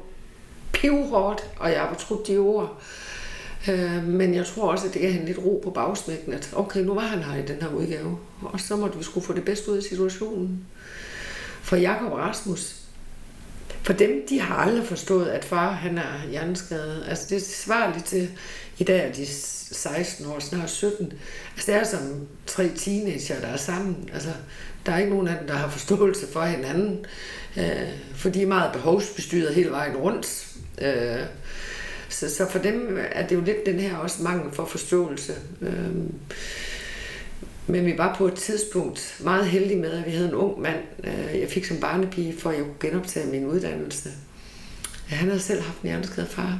[0.72, 2.82] pivhårdt, og jeg har fortrudt de ord.
[3.68, 6.80] Øh, men jeg tror også, at det gav hende lidt ro på bagsmækken, at okay,
[6.80, 9.44] nu var han her i den her udgave, og så måtte vi skulle få det
[9.44, 10.66] bedste ud af situationen.
[11.62, 12.84] For Jakob Rasmus,
[13.82, 17.04] for dem, de har aldrig forstået, at far han er hjerneskadet.
[17.08, 18.30] Altså det svarer lidt til,
[18.78, 21.12] i dag er de 16 år, snart 17.
[21.56, 24.08] Altså det er som tre teenager, der er sammen.
[24.12, 24.28] Altså
[24.86, 27.06] der er ikke nogen af dem, der har forståelse for hinanden.
[27.56, 30.46] Øh, for de er meget behovsbestyret hele vejen rundt.
[30.80, 31.26] Øh,
[32.14, 35.34] så, så for dem er det jo lidt den her også mangel for forståelse.
[35.60, 36.14] Øhm,
[37.66, 40.80] men vi var på et tidspunkt meget heldige med, at vi havde en ung mand,
[41.04, 44.10] øh, jeg fik som barnepige, for at jeg kunne genoptage min uddannelse.
[45.08, 46.58] Han havde selv haft en hjerneskade far,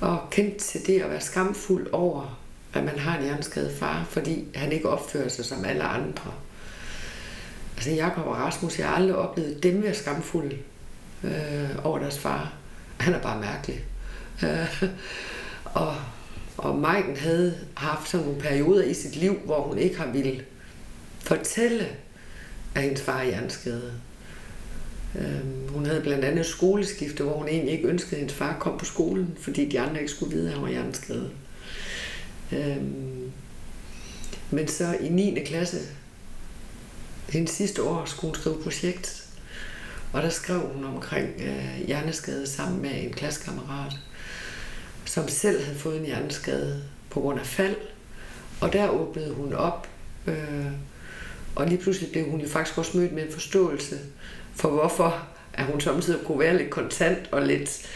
[0.00, 2.38] og kendt til det at være skamfuld over,
[2.74, 6.32] at man har en hjerneskade far, fordi han ikke opfører sig som alle andre.
[7.76, 10.56] Altså Jakob og Rasmus, jeg har aldrig oplevet dem være skamfulde
[11.24, 12.52] øh, over deres far.
[12.96, 13.84] Han er bare mærkelig.
[14.42, 14.82] Øh,
[15.64, 15.94] og,
[16.56, 20.44] og Maiken havde haft sådan nogle perioder i sit liv, hvor hun ikke har ville
[21.20, 21.88] fortælle,
[22.74, 23.92] at hendes far er hjerneskadet.
[25.18, 28.78] Øh, hun havde blandt andet skoleskifte, hvor hun egentlig ikke ønskede, at hendes far kom
[28.78, 31.30] på skolen, fordi de andre ikke skulle vide, at han var hjerneskadet.
[32.52, 32.82] Øh,
[34.50, 35.44] men så i 9.
[35.44, 35.78] klasse,
[37.28, 39.24] hendes sidste år, skulle hun skrive projekt,
[40.12, 43.92] og der skrev hun omkring øh, hjerneskade sammen med en klassekammerat,
[45.08, 47.76] som selv havde fået en hjerneskade på grund af fald.
[48.60, 49.88] Og der åbnede hun op,
[50.26, 50.66] øh,
[51.54, 53.98] og lige pludselig blev hun jo faktisk også mødt med en forståelse
[54.54, 57.86] for hvorfor at hun samtidig kunne være lidt kontant og lidt...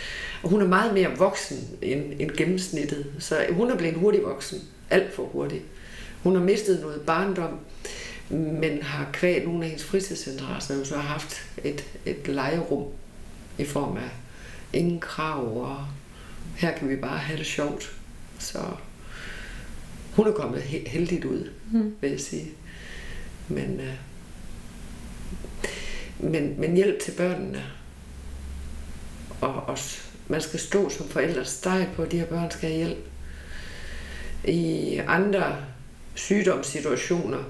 [0.43, 4.59] Og hun er meget mere voksen end, end gennemsnittet, så hun er blevet hurtig voksen.
[4.91, 5.63] Alt for hurtig.
[6.23, 7.59] Hun har mistet noget barndom,
[8.31, 12.85] men har kvæg nogle af hendes fritidsinteresser jo så har haft et, et legerum
[13.59, 14.11] i form af
[14.73, 15.87] ingen krav, og
[16.57, 17.93] her kan vi bare have det sjovt.
[18.39, 18.59] Så
[20.13, 21.97] hun er kommet heldigt ud, mm.
[22.01, 22.51] vil jeg sige.
[23.49, 23.95] Men, øh,
[26.19, 27.65] men, men hjælp til børnene.
[29.41, 32.85] Og også, man skal stå som forældre steg på, at de her børn skal have
[32.85, 33.07] hjælp.
[34.45, 35.57] I andre
[36.15, 37.45] sygdomssituationer,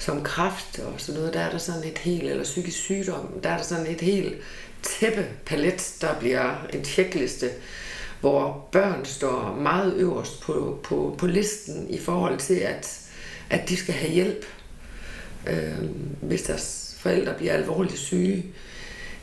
[0.00, 3.50] som kraft og sådan noget, der er der sådan et helt, eller psykisk sygdom, der
[3.50, 4.34] er der sådan et helt
[4.82, 7.50] tæppepalet, der bliver en tjekliste,
[8.20, 13.10] hvor børn står meget øverst på, på, på listen i forhold til, at,
[13.50, 14.46] at de skal have hjælp,
[15.46, 18.46] øh, hvis deres forældre bliver alvorligt syge.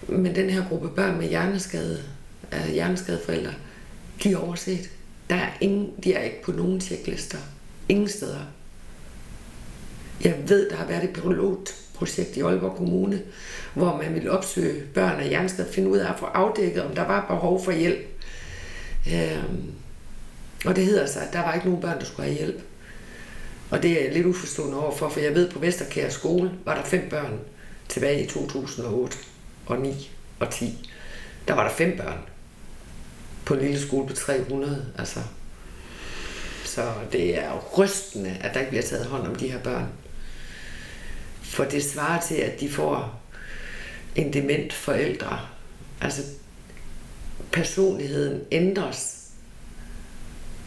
[0.08, 2.04] Men den her gruppe børn med hjerneskade,
[2.54, 3.54] øh, hjerneskadeforældre,
[4.24, 4.90] de er overset.
[5.30, 7.38] Der er ingen, de er ikke på nogen tjeklister.
[7.90, 8.57] Ingen steder.
[10.24, 13.22] Jeg ved, der har været et pilotprojekt i Aalborg Kommune,
[13.74, 17.08] hvor man ville opsøge børn af hjerneskade, finde ud af at få afdækket, om der
[17.08, 18.26] var behov for hjælp.
[19.14, 19.72] Øhm,
[20.66, 22.62] og det hedder sig, at der var ikke nogen børn, der skulle have hjælp.
[23.70, 26.84] Og det er jeg lidt uforstående overfor, for jeg ved, på Vesterkær skole var der
[26.84, 27.40] fem børn
[27.90, 29.18] tilbage i 2008
[29.66, 30.92] og 9 og 10.
[31.48, 32.20] Der var der fem børn
[33.46, 34.86] på en lille skole på 300.
[34.98, 35.20] Altså.
[36.66, 39.86] Så det er rystende, at der ikke bliver taget hånd om de her børn.
[41.48, 43.22] For det svarer til, at de får
[44.16, 45.40] en dement forældre.
[46.02, 46.22] Altså,
[47.52, 49.28] personligheden ændres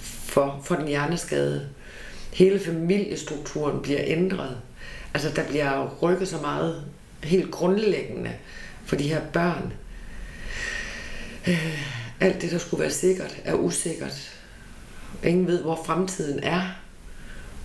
[0.01, 1.69] for, for den hjerneskade.
[2.33, 4.57] Hele familiestrukturen bliver ændret.
[5.15, 6.85] Altså, der bliver rykket så meget
[7.25, 8.33] helt grundlæggende
[8.85, 9.73] for de her børn.
[11.49, 11.79] Øh,
[12.21, 14.41] alt det, der skulle være sikkert, er usikkert.
[15.25, 16.63] Ingen ved, hvor fremtiden er.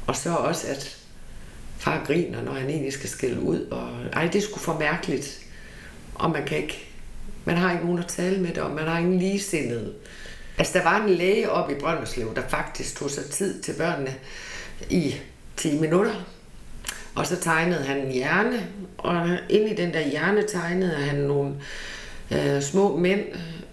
[0.07, 1.04] Og så også, at
[1.77, 3.59] far griner, når han egentlig skal skille ud.
[3.71, 5.39] Og, ej, det skulle for mærkeligt.
[6.15, 6.89] Og man kan ikke,
[7.45, 9.93] man har ikke nogen at tale med det, og man har ingen ligesindede.
[10.57, 14.15] Altså, der var en læge oppe i Brønderslev, der faktisk tog sig tid til børnene
[14.89, 15.15] i
[15.57, 16.13] 10 minutter.
[17.15, 21.53] Og så tegnede han en hjerne, og ind i den der hjerne tegnede han nogle
[22.31, 23.21] øh, små mænd.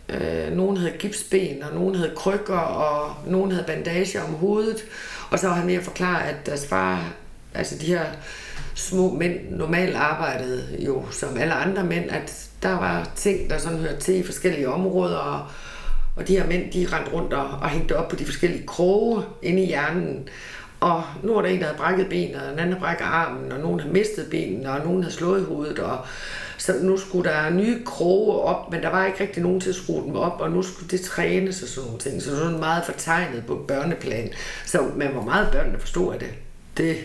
[0.09, 4.85] Øh, nogen havde gipsben, og nogen havde krykker, og nogen havde bandager om hovedet.
[5.31, 7.13] Og så var han ved at forklare, at deres far
[7.55, 8.05] altså de her
[8.75, 13.79] små mænd normalt arbejdede jo som alle andre mænd, at der var ting, der sådan
[13.79, 15.47] hørte til i forskellige områder, og,
[16.17, 19.23] og de her mænd, de rendte rundt og, og hængte op på de forskellige kroge
[19.43, 20.29] inde i hjernen.
[20.81, 23.61] Og nu var der en, der havde brækket benet, og en anden brækket armen, og
[23.61, 25.99] nogen havde mistet benene, og nogen havde slået hovedet, og
[26.59, 29.75] så nu skulle der nye kroge op, men der var ikke rigtig nogen til at
[29.75, 32.23] skrue dem op, og nu skulle det trænes og sådan nogle ting.
[32.23, 34.31] Så det var sådan meget fortegnet på børneplan.
[34.67, 36.31] Så man var meget børn, der forstod af det.
[36.77, 36.97] Det,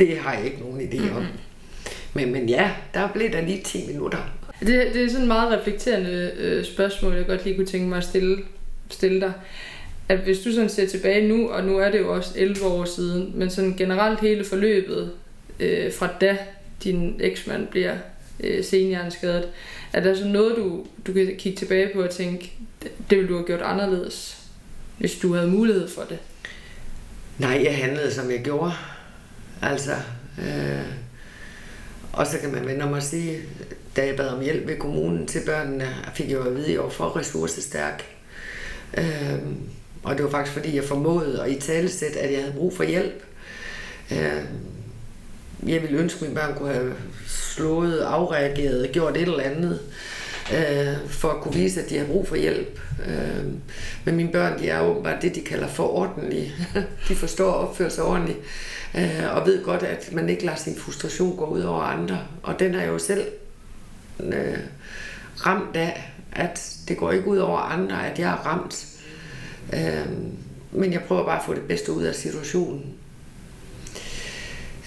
[0.00, 1.22] det har jeg ikke nogen idé om.
[1.22, 1.38] Mm-hmm.
[2.14, 4.18] Men, men ja, der blev der lige 10 minutter.
[4.60, 7.98] Det, det er sådan et meget reflekterende øh, spørgsmål, jeg godt lige kunne tænke mig
[7.98, 8.38] at stille,
[8.90, 9.32] stille dig.
[10.08, 12.84] At hvis du sådan ser tilbage nu, og nu er det jo også 11 år
[12.84, 15.12] siden, men sådan generelt hele forløbet
[15.60, 16.36] øh, fra da
[16.84, 17.96] din eksmand bliver
[18.40, 19.48] øh, senhjerneskadet,
[19.92, 23.28] er der så noget, du, du kan kigge tilbage på og tænke, det, det ville
[23.28, 24.38] du have gjort anderledes,
[24.98, 26.18] hvis du havde mulighed for det?
[27.38, 28.72] Nej, jeg handlede som jeg gjorde.
[29.62, 29.92] Altså,
[30.38, 30.86] øh,
[32.12, 33.38] og så kan man vende om at sige,
[33.96, 36.72] da jeg bad om hjælp ved kommunen til børnene, fik jeg jo at vide, at
[36.72, 38.04] jeg var for ressourcestærk.
[38.98, 39.38] Øh,
[40.02, 42.84] og det var faktisk fordi, jeg formåede at i talesæt, at jeg havde brug for
[42.84, 43.24] hjælp.
[44.12, 44.44] Øh,
[45.66, 46.94] jeg ville ønske, at mine børn kunne have
[47.26, 49.80] slået, afreageret, gjort et eller andet,
[50.52, 52.80] øh, for at kunne vise, at de har brug for hjælp.
[53.06, 53.44] Øh,
[54.04, 56.54] men mine børn, de er åbenbart det, de kalder for ordentlige.
[57.08, 58.38] de forstår at opføre sig ordentligt
[58.94, 62.18] øh, og ved godt, at man ikke lader sin frustration gå ud over andre.
[62.42, 63.24] Og den er jo selv
[64.20, 64.58] øh,
[65.46, 68.86] ramt af, at det går ikke ud over andre, at jeg er ramt.
[69.72, 70.06] Øh,
[70.72, 72.94] men jeg prøver bare at få det bedste ud af situationen.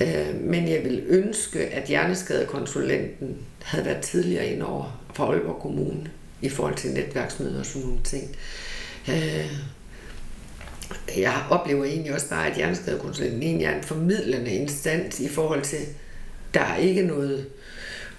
[0.01, 6.11] Øh, men jeg vil ønske, at hjerneskadekonsulenten havde været tidligere ind over for Aalborg Kommune
[6.41, 8.35] i forhold til netværksmøder og sådan nogle ting.
[9.09, 9.51] Øh,
[11.17, 15.79] jeg oplever egentlig også bare, at hjerneskadekonsulenten egentlig er en formidlende instans i forhold til,
[16.53, 17.45] der er ikke noget,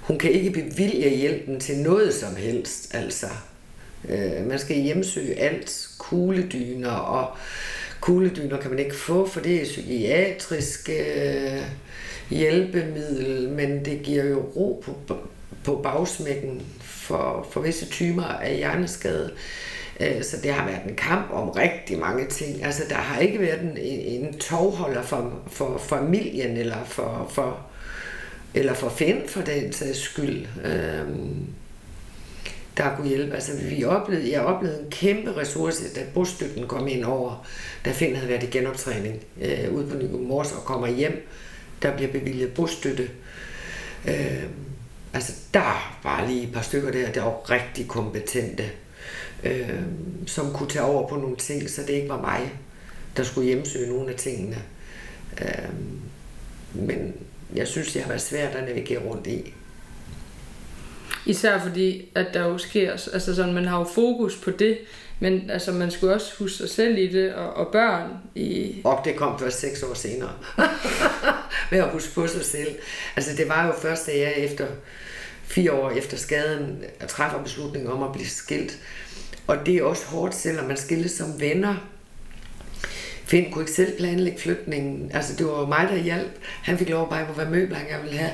[0.00, 3.26] hun kan ikke bevilge hjælpen til noget som helst, altså.
[4.08, 7.36] Øh, man skal hjemsøge alt, kugledyner, og
[8.00, 11.62] kugledyner kan man ikke få, for det er psykiatrisk øh,
[12.30, 15.18] hjælpemiddel, men det giver jo ro på,
[15.64, 19.30] på bagsmækken for, for visse typer af hjerneskade.
[19.32, 22.64] Øh, Øh, så det har været en kamp om rigtig mange ting.
[22.64, 23.78] Altså, der har ikke været en,
[24.24, 27.66] en tovholder for, for familien, eller for, for,
[28.54, 31.46] eller for Finn for den sags skyld, øhm,
[32.76, 33.34] der kunne hjælpe.
[33.34, 37.46] Altså, vi oplevede, jeg oplevede en kæmpe ressource, da bostøtten kom ind over,
[37.84, 41.28] da Finn havde været i genoptræning øh, ude på Nykøbing og kommer hjem.
[41.82, 43.10] Der bliver bevilget bostøtte.
[44.08, 44.42] Øh,
[45.14, 48.64] altså, der var lige et par stykker der, der var rigtig kompetente
[49.42, 49.82] øh,
[50.26, 52.52] som kunne tage over på nogle ting, så det ikke var mig,
[53.16, 54.62] der skulle hjemsøge nogle af tingene.
[55.42, 55.68] Øh,
[56.74, 57.14] men
[57.54, 59.54] jeg synes, det har været svært at navigere rundt i.
[61.26, 64.78] Især fordi, at der jo sker, altså sådan, man har jo fokus på det,
[65.20, 68.80] men altså, man skulle også huske sig selv i det, og, og børn i...
[68.84, 70.32] Og det kom først seks år senere.
[71.70, 72.74] Med at huske på sig selv.
[73.16, 74.66] Altså, det var jo først, da jeg efter
[75.42, 78.78] fire år efter skaden træffer beslutningen om at blive skilt,
[79.46, 81.74] og det er også hårdt, selvom man skilles som venner.
[83.24, 85.10] Finn kunne ikke selv planlægge flytningen.
[85.14, 86.30] Altså, det var mig, der hjalp.
[86.62, 88.32] Han fik lov at bare på, hvad møbler han ville have.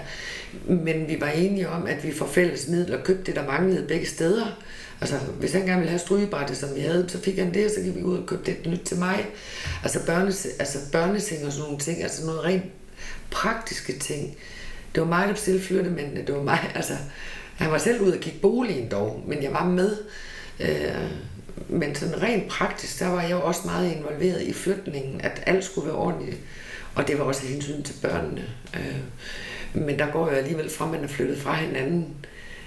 [0.64, 4.06] Men vi var enige om, at vi for fælles midler købte det, der manglede begge
[4.06, 4.46] steder.
[5.00, 7.70] Altså, hvis han gerne ville have strygebrættet, som vi havde, så fik han det, og
[7.76, 9.26] så gik vi ud og købte et nyt til mig.
[9.82, 12.64] Altså, børnes, altså børneseng og sådan nogle ting, altså noget rent
[13.30, 14.36] praktiske ting.
[14.94, 16.92] Det var mig, der bestilte flyttemændene, det var mig, altså,
[17.56, 19.96] han var selv ude og kigge boligen dog, men jeg var med.
[20.60, 21.10] Øh,
[21.68, 25.64] men sådan rent praktisk, der var jeg jo også meget involveret i flytningen, at alt
[25.64, 26.36] skulle være ordentligt.
[26.94, 28.44] Og det var også hensyn til børnene.
[28.76, 28.96] Øh,
[29.74, 32.14] men der går jo alligevel fra, man er flyttet fra hinanden,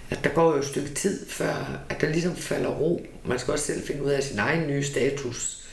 [0.10, 3.06] at der går jo et stykke tid, før at der ligesom falder ro.
[3.26, 5.68] Man skal også selv finde ud af sin egen nye status.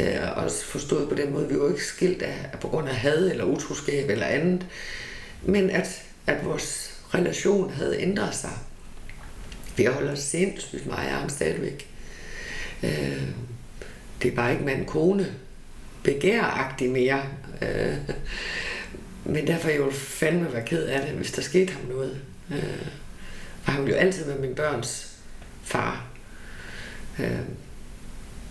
[0.00, 2.94] Øh, og forstået på den måde, vi er jo ikke skilt af, på grund af
[2.94, 4.66] had eller utroskab eller andet,
[5.42, 8.50] men at, at vores relation havde ændret sig.
[9.76, 11.88] Vi holder sindssygt meget af ham stadigvæk.
[12.82, 13.22] Øh,
[14.22, 15.34] det er bare ikke mand-kone
[16.02, 17.22] begæragtig mere.
[17.62, 17.96] Øh,
[19.24, 22.20] men derfor er jeg jo fandme være ked af det, hvis der skete ham noget.
[22.50, 22.86] Øh,
[23.66, 25.16] og han ville jo altid være min børns
[25.62, 26.06] far.
[27.18, 27.40] Øh,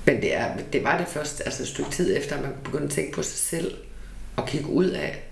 [0.06, 2.86] men det, er, det var det først altså et stykke tid efter, at man begyndte
[2.86, 3.78] at tænke på sig selv
[4.36, 5.24] og kigge ud af,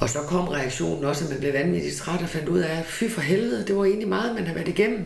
[0.00, 3.04] og så kom reaktionen også, at man blev vanvittigt træt og fandt ud af, fy
[3.10, 5.04] for helvede, det var egentlig meget, man havde været igennem.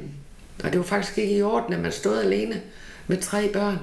[0.65, 2.61] Og det var faktisk ikke i orden, at man stod alene
[3.07, 3.79] med tre børn,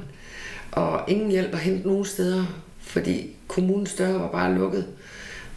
[0.72, 2.46] og ingen hjælp at hente nogen steder,
[2.80, 4.86] fordi kommunens døre var bare lukket.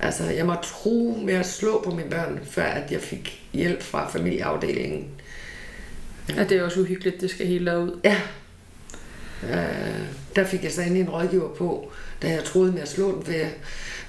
[0.01, 3.83] Altså, jeg må tro med at slå på mine børn, før at jeg fik hjælp
[3.83, 5.09] fra familieafdelingen.
[6.37, 8.01] Ja, det er også uhyggeligt, det skal hele derud.
[8.05, 8.21] Ja.
[9.43, 13.15] Øh, der fik jeg så endelig en rådgiver på, da jeg troede med at slå
[13.17, 13.51] den, for jeg,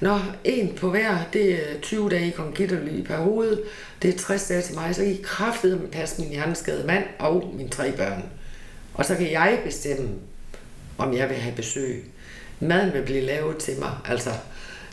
[0.03, 3.57] Nå, en på hver, det er 20 dage i kongitterly per hoved,
[4.01, 7.03] det er 60 dage til mig, så kan I kraftedeme med passe min hjerneskade mand
[7.19, 8.23] og mine tre børn.
[8.93, 10.09] Og så kan jeg bestemme,
[10.97, 12.05] om jeg vil have besøg.
[12.59, 14.29] Maden vil blive lavet til mig, altså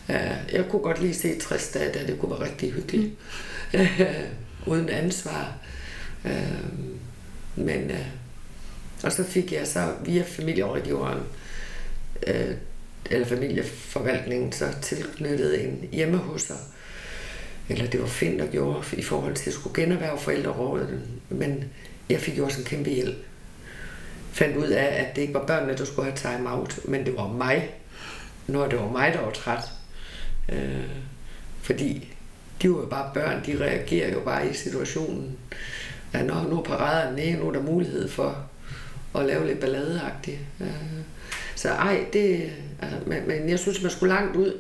[0.09, 3.13] øh, jeg kunne godt lige se 60 dage, da det kunne være rigtig hyggeligt.
[3.73, 3.81] Mm.
[4.73, 5.53] Uden ansvar.
[6.25, 6.33] Øh,
[7.57, 8.07] men, øh,
[9.03, 11.23] og så fik jeg så via familierådgiveren
[12.27, 12.55] øh,
[13.11, 16.57] eller familieforvaltningen så tilknyttede en hjemme hos sig.
[17.69, 21.01] Eller det var Finn, der gjorde i forhold til at skulle generhverve forældrerådet.
[21.29, 21.65] Men
[22.09, 23.17] jeg fik jo også en kæmpe hjælp.
[24.33, 27.17] Fandt ud af, at det ikke var børnene, der skulle have time out, men det
[27.17, 27.75] var mig,
[28.47, 29.65] når det var mig, der var træt.
[30.49, 30.91] Øh,
[31.63, 32.15] fordi
[32.63, 35.39] de var jo bare børn, de reagerer jo bare i situationen.
[36.15, 38.47] Ja, når nu er paraderne nede, nu er der mulighed for
[39.15, 40.39] at lave lidt balladeagtigt.
[40.61, 40.69] Øh,
[41.55, 42.53] så ej, det,
[42.83, 44.53] altså, men, men jeg synes, man skulle langt ud,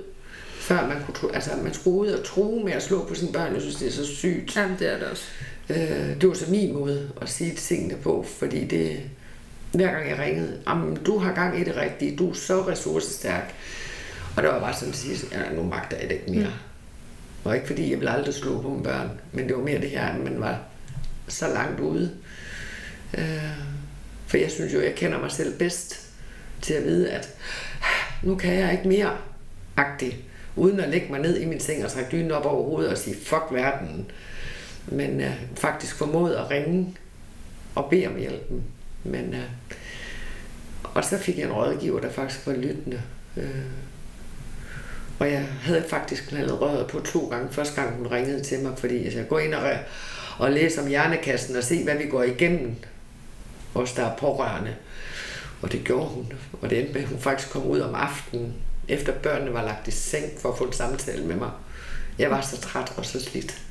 [0.58, 3.52] før man kunne, altså man skulle ud og tro med at slå på sine børn.
[3.52, 4.56] Jeg synes, det er så sygt.
[4.56, 5.24] Jamen, det er det også.
[5.70, 9.00] Øh, det var så min måde at sige tingene på, fordi det,
[9.72, 13.54] hver gang jeg ringede, jamen, du har gang i det rigtige, du er så ressourcestærk.
[14.36, 16.46] Og det var bare sådan at sige, ja, nu magter jeg det ikke mere.
[16.46, 17.44] Mm.
[17.44, 19.90] Og ikke fordi jeg ville aldrig slå på mine børn, men det var mere det
[19.90, 20.58] her, at man var
[21.28, 22.10] så langt ude.
[23.18, 23.24] Øh,
[24.26, 26.00] for jeg synes jo, jeg kender mig selv bedst
[26.62, 27.28] til at vide, at
[28.22, 29.16] nu kan jeg ikke mere
[29.76, 30.16] agtigt,
[30.56, 32.98] uden at lægge mig ned i min seng og trække dynen op over hovedet og
[32.98, 34.10] sige, fuck verden.
[34.86, 36.96] Men øh, faktisk formåede at ringe
[37.74, 38.64] og bede om hjælpen.
[39.04, 39.44] Men, øh,
[40.84, 43.02] og så fik jeg en rådgiver, der faktisk var lyttende.
[43.36, 43.64] Øh,
[45.18, 47.48] og jeg havde faktisk knaldet røret på to gange.
[47.52, 49.72] Første gang hun ringede til mig, fordi jeg går ind og,
[50.38, 52.74] og læser om hjernekassen og se, hvad vi går igennem.
[53.74, 54.74] Os, der er pårørende.
[55.62, 56.32] Og det gjorde hun.
[56.62, 58.54] Og det endte med, at hun faktisk kom ud om aftenen,
[58.88, 61.50] efter børnene var lagt i seng for at få en samtale med mig.
[62.18, 63.62] Jeg var så træt og så slidt.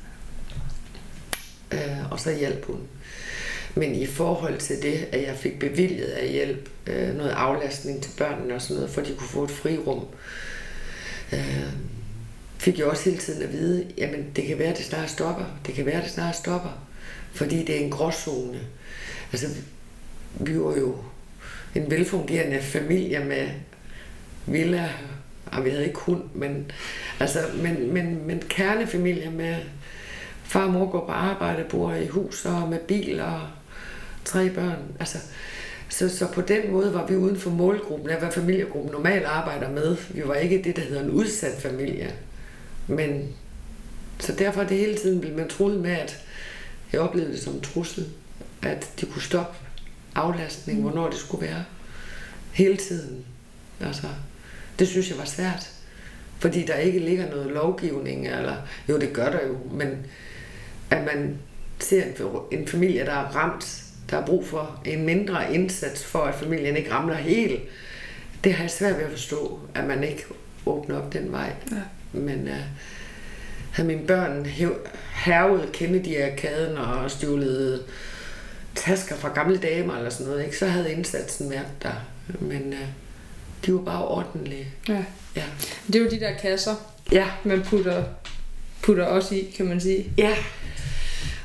[1.72, 2.80] Øh, og så hjalp hun.
[3.74, 8.10] Men i forhold til det, at jeg fik bevilget af hjælp, øh, noget aflastning til
[8.18, 10.04] børnene og sådan noget, for de kunne få et frirum,
[11.32, 11.72] øh,
[12.58, 15.44] fik jeg også hele tiden at vide, jamen det kan være, at det snart stopper.
[15.66, 16.70] Det kan være, at det snart stopper.
[17.32, 18.60] Fordi det er en gråzone.
[19.32, 19.46] Altså,
[20.34, 20.96] vi var jo
[21.74, 23.48] en velfungerende familie med
[24.46, 24.88] villa,
[25.46, 26.70] og vi havde ikke hund, men,
[27.20, 29.56] altså, men, men, men kernefamilie med
[30.44, 33.40] far og mor går på arbejde, bor i hus og med bil og
[34.24, 34.78] tre børn.
[35.00, 35.18] Altså,
[35.88, 39.70] så, så på den måde var vi uden for målgruppen af, hvad familiegruppen normalt arbejder
[39.70, 39.96] med.
[40.10, 42.14] Vi var ikke det, der hedder en udsat familie.
[42.86, 43.28] Men
[44.18, 46.24] så derfor er det hele tiden blevet man troet med, at
[46.92, 48.08] jeg oplevede det som en trussel,
[48.62, 49.58] at de kunne stoppe
[50.14, 50.84] aflastning, mm.
[50.84, 51.64] hvornår det skulle være.
[52.52, 53.24] Hele tiden.
[53.80, 54.06] Altså,
[54.78, 55.70] det synes jeg var svært.
[56.38, 58.56] Fordi der ikke ligger noget lovgivning, eller
[58.88, 60.06] jo, det gør der jo, men
[60.90, 61.38] at man
[61.78, 66.18] ser en, en familie, der er ramt, der har brug for en mindre indsats for,
[66.18, 67.60] at familien ikke ramler helt,
[68.44, 70.24] det har jeg svært ved at forstå, at man ikke
[70.66, 71.52] åbner op den vej.
[71.70, 71.76] Ja.
[72.12, 72.54] Men uh,
[73.72, 74.46] havde mine børn
[75.24, 77.84] hervet Kennedy-arkaden og stjålet
[78.74, 80.58] tasker fra gamle damer eller sådan noget, ikke?
[80.58, 81.92] så havde indsatsen været der.
[82.40, 82.78] Men uh,
[83.66, 84.68] de var bare ordentlige.
[84.88, 85.04] Ja.
[85.36, 85.44] ja.
[85.86, 86.74] Det er jo de der kasser,
[87.12, 87.26] ja.
[87.44, 88.04] man putter,
[88.82, 90.12] putter også i, kan man sige.
[90.18, 90.36] Ja.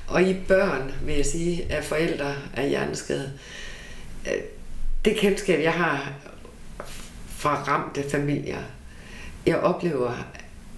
[0.08, 3.34] Og i børn, vil jeg sige, af forældre af hjerneskade.
[4.28, 4.42] Øh,
[5.06, 6.14] det kendskab, jeg har
[7.30, 8.62] fra ramte familier,
[9.46, 10.26] jeg oplever,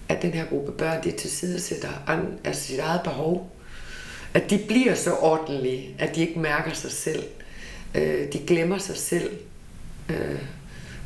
[0.08, 1.88] at den her gruppe børn, de tilsidesætter
[2.44, 3.57] altså sit eget behov.
[4.38, 7.22] At de bliver så ordentlige, at de ikke mærker sig selv.
[7.94, 9.30] Øh, de glemmer sig selv.
[10.08, 10.38] Øh,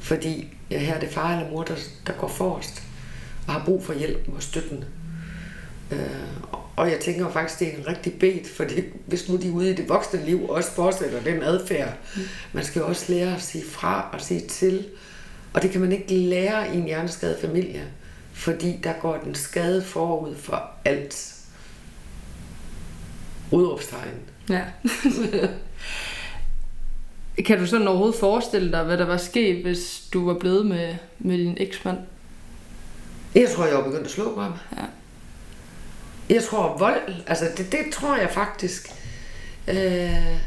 [0.00, 1.74] fordi ja, her er det far eller mor, der,
[2.06, 2.82] der går forrest
[3.46, 4.84] og har brug for hjælp og støtten.
[5.90, 5.98] Øh,
[6.76, 9.74] og jeg tænker faktisk, det er en rigtig bed, fordi hvis nu de ude i
[9.74, 12.22] det voksne liv også fortsætter den adfærd, mm.
[12.52, 14.86] man skal også lære at sige fra og sige til.
[15.52, 17.84] Og det kan man ikke lære i en hjerneskadet familie,
[18.32, 21.31] fordi der går den skade forud for alt.
[23.52, 24.14] Udråbstegn.
[24.48, 24.64] Ja.
[27.46, 30.94] kan du sådan overhovedet forestille dig, hvad der var sket, hvis du var blevet med,
[31.18, 31.98] med din eksmand?
[33.34, 34.52] Jeg tror, jeg var begyndt at slå på ham.
[34.76, 34.84] Ja.
[36.34, 38.88] Jeg tror vold, altså det, det tror jeg faktisk.
[39.68, 40.38] Øh,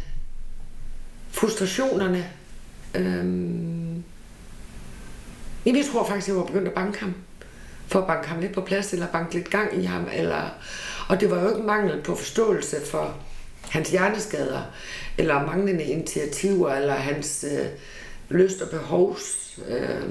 [1.31, 2.29] frustrationerne.
[2.95, 3.25] Øh,
[5.65, 7.13] jeg tror faktisk, jeg var begyndt at banke ham.
[7.87, 10.07] For at banke ham lidt på plads, eller banke lidt gang i ham.
[10.13, 10.49] Eller,
[11.07, 13.15] og det var jo ikke mangel på forståelse for
[13.69, 14.61] hans hjerneskader,
[15.17, 17.65] eller manglende initiativer, eller hans øh,
[18.29, 19.59] lyst og behovs.
[19.67, 20.01] Øh,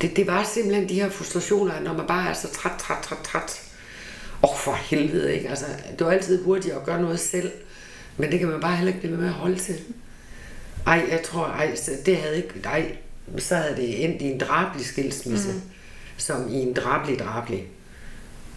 [0.00, 3.18] det, det var simpelthen de her frustrationer, når man bare er så træt, træt, træt,
[3.24, 3.62] træt
[4.42, 5.48] Åh, oh, for helvede, ikke?
[5.48, 5.66] Altså,
[5.98, 7.50] det var altid hurtigt at gøre noget selv,
[8.16, 9.80] men det kan man bare heller ikke blive med at holde til.
[10.86, 11.76] Ej, jeg tror, ej,
[12.06, 12.96] det havde ikke, ej,
[13.38, 15.60] så havde det endt i en drabelig skilsmisse, mm.
[16.16, 17.66] som i en drabelig drabelig.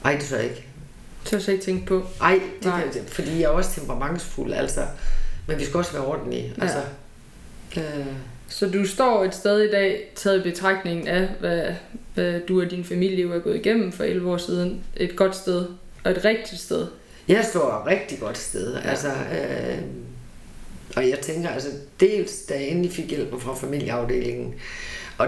[0.05, 0.67] Ej, det så jeg ikke.
[1.23, 2.03] Det har jeg ikke tænkt på.
[2.21, 2.91] Ej, det Nej.
[2.91, 4.81] kan, fordi jeg er også temperamentsfuld, altså.
[5.47, 6.53] Men vi skal også være ordentlige.
[6.57, 6.63] Ja.
[6.63, 6.81] Altså,
[7.77, 8.05] øh,
[8.47, 11.73] så du står et sted i dag, taget i betragtningen af, hvad,
[12.13, 14.83] hvad du og din familie er gået igennem for 11 år siden.
[14.97, 15.65] Et godt sted,
[16.03, 16.87] og et rigtigt sted.
[17.27, 18.73] Jeg står et rigtig godt sted.
[18.73, 18.89] Ja.
[18.89, 19.77] Altså, øh,
[20.95, 24.53] og jeg tænker, altså dels da jeg endelig fik hjælp fra familieafdelingen,
[25.17, 25.27] og,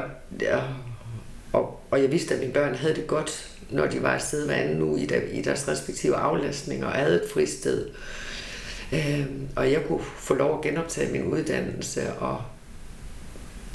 [1.53, 4.55] og, og jeg vidste, at mine børn havde det godt, når de var afsted hver
[4.55, 7.89] anden uge i, der, i deres respektive aflastning og havde et fristed.
[8.93, 12.41] Øh, og jeg kunne få lov at genoptage min uddannelse og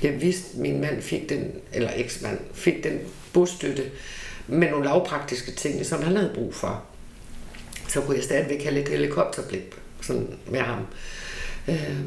[0.02, 2.98] jeg vidste, at min mand fik den, eller eksmand fik den
[3.32, 3.82] bostøtte
[4.46, 6.84] med nogle lavpraktiske ting, som han havde brug for.
[7.88, 10.86] Så kunne jeg stadigvæk have lidt helikopterblik sådan med ham.
[11.68, 12.00] Øh,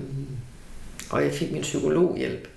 [1.10, 2.48] og jeg fik min psykologhjælp.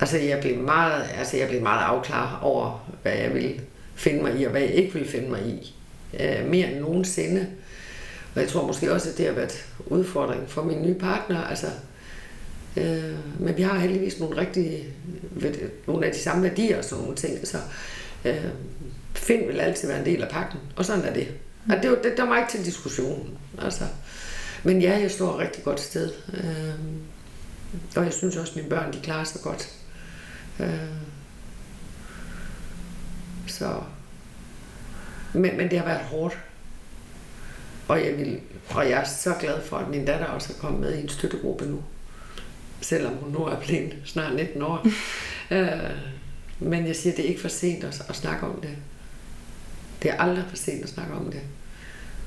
[0.00, 3.60] Altså jeg blev meget, altså jeg blev meget afklaret over, hvad jeg ville
[4.00, 5.74] finde mig i, og hvad jeg ikke ville finde mig i.
[6.20, 7.46] Øh, mere end nogensinde.
[8.34, 11.44] Og jeg tror måske også, at det har været udfordring for min nye partner.
[11.44, 11.66] Altså,
[12.76, 14.86] Øh, men vi har heldigvis nogle rigtig,
[15.86, 17.58] nogle af de samme værdier og sådan nogle ting, så
[18.24, 18.44] øh,
[19.14, 21.28] Finn vil altid være en del af pakken, og sådan er det.
[21.68, 23.38] Og det, det der var ikke til diskussion.
[23.58, 23.84] Altså.
[24.62, 26.10] Men ja, jeg står et rigtig godt sted.
[26.34, 26.74] Øh,
[27.96, 29.68] og jeg synes også, at mine børn de klarer sig godt.
[30.60, 30.68] Øh,
[33.50, 33.82] så.
[35.32, 36.38] Men, men det har været hårdt.
[37.88, 38.40] Og jeg, vil,
[38.70, 41.08] og jeg er så glad for, at min datter også er kommet med i en
[41.08, 41.82] støttegruppe nu
[42.80, 44.86] selvom hun nu er blevet snart 19 år.
[45.54, 45.68] øh,
[46.58, 48.76] men jeg siger, det er ikke for sent at, at snakke om det.
[50.02, 51.40] Det er aldrig for sent at snakke om det.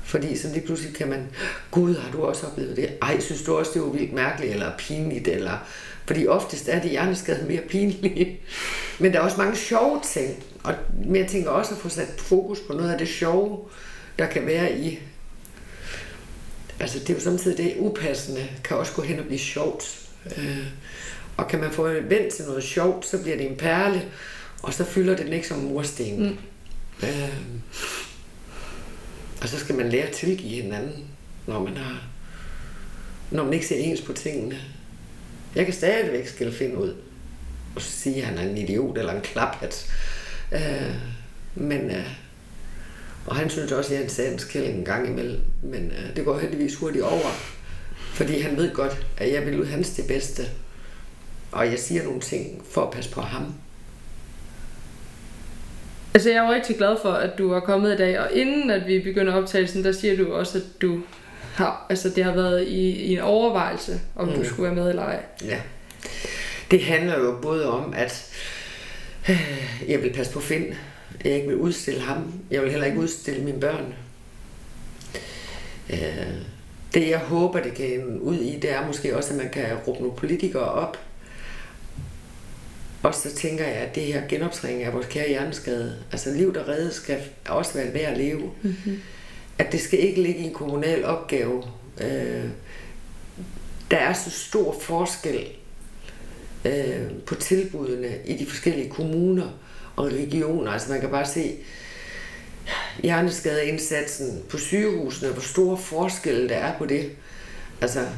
[0.02, 1.26] Fordi så lige pludselig kan man,
[1.70, 2.90] gud, har du også oplevet det?
[3.02, 5.28] Ej, synes du også, det var vildt mærkeligt eller pinligt?
[5.28, 5.66] Eller,
[6.06, 8.40] fordi oftest er det hjerneskade mere pinlige.
[8.98, 10.44] Men der er også mange sjove ting.
[10.64, 13.58] Og men jeg tænker også at få sat fokus på noget af det sjove,
[14.18, 14.98] der kan være i...
[16.80, 20.08] Altså det er jo samtidig det upassende, kan også gå hen og blive sjovt.
[20.38, 20.66] Øh,
[21.36, 24.08] og kan man få vendt til noget sjovt, så bliver det en perle,
[24.62, 26.22] og så fylder den ikke som mursten.
[26.22, 26.38] Mm.
[27.02, 27.38] Øh,
[29.42, 31.04] og så skal man lære at tilgive hinanden,
[31.46, 32.02] når man har
[33.30, 34.58] når man ikke ser ens på tingene.
[35.54, 36.94] Jeg kan stadigvæk skille finde ud
[37.76, 39.86] og sige, at han er en idiot eller en klaphat.
[40.52, 40.94] Øh,
[41.54, 42.06] men, øh,
[43.26, 45.40] og han synes også, at jeg er en sandskælling en gang imellem.
[45.62, 47.30] Men øh, det går heldigvis hurtigt over.
[48.14, 50.42] Fordi han ved godt, at jeg vil ud hans det bedste.
[51.52, 53.54] Og jeg siger nogle ting for at passe på ham.
[56.14, 58.70] Altså, jeg er jo rigtig glad for, at du var kommet i dag, og inden
[58.70, 61.00] at vi begynder optagelsen, der siger du også, at du
[61.54, 64.34] har, altså det har været i, i en overvejelse, om mm.
[64.34, 65.22] du skulle være med eller ej.
[65.44, 65.58] Ja.
[66.70, 68.30] Det handler jo både om, at
[69.88, 70.74] jeg vil passe på Finn.
[71.24, 72.32] Jeg ikke vil udstille ham.
[72.50, 73.94] Jeg vil heller ikke udstille mine børn.
[75.90, 76.34] Øh,
[76.94, 80.00] det jeg håber, det kan ud i, det er måske også, at man kan råbe
[80.00, 80.98] nogle politikere op,
[83.04, 86.68] og så tænker jeg, at det her genoptræning af vores kære hjerneskade, altså liv, der
[86.68, 87.18] reddes, skal
[87.48, 88.52] også være værd at leve.
[88.62, 89.00] Mm-hmm.
[89.58, 91.62] At det skal ikke ligge i en kommunal opgave.
[92.00, 92.44] Øh,
[93.90, 95.46] der er så stor forskel
[96.64, 99.48] øh, på tilbudene i de forskellige kommuner
[99.96, 100.72] og regioner.
[100.72, 101.56] Altså man kan bare se
[103.02, 107.10] hjerneskadeindsatsen på sygehusene, hvor store forskelle der er på det.
[107.80, 108.08] Altså, jeg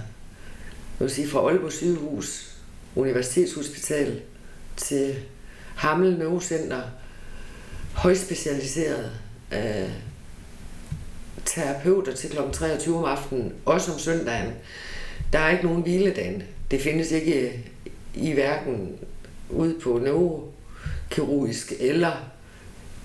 [0.98, 2.56] vil sige fra Aalborg sygehus,
[2.94, 4.20] Universitetshospital,
[4.76, 5.14] til
[5.76, 6.82] Hammel Neurocenter,
[7.94, 9.10] højspecialiserede
[9.52, 9.90] øh,
[11.44, 12.36] terapeuter til kl.
[12.52, 14.52] 23 om aftenen, også om søndagen.
[15.32, 16.42] Der er ikke nogen hviledag.
[16.70, 17.64] Det findes ikke
[18.16, 18.98] i hverken
[19.50, 22.30] ude på neurokirurgisk eller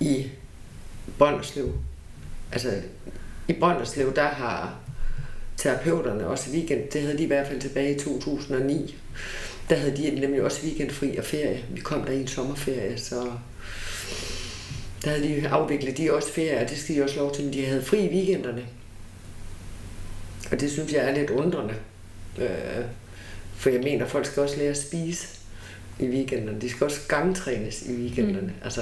[0.00, 0.30] i
[1.18, 1.72] Brønderslev.
[2.52, 2.82] Altså,
[3.48, 4.74] i Brønderslev, der har
[5.56, 6.90] terapeuterne også weekend.
[6.92, 8.96] Det havde de i hvert fald tilbage i 2009
[9.72, 11.64] der havde de nemlig også weekendfri og ferie.
[11.70, 13.30] Vi kom der i en sommerferie, så
[15.04, 17.52] der havde de afviklet de også ferie, og det skal de også lov til, men
[17.52, 18.66] de havde fri i weekenderne.
[20.52, 21.74] Og det synes jeg er lidt undrende.
[22.38, 22.84] Øh,
[23.62, 25.28] for jeg mener, folk skal også lære at spise
[25.98, 26.60] i weekenderne.
[26.60, 28.40] De skal også gangtrænes i weekenderne.
[28.40, 28.64] Mm.
[28.64, 28.80] Altså,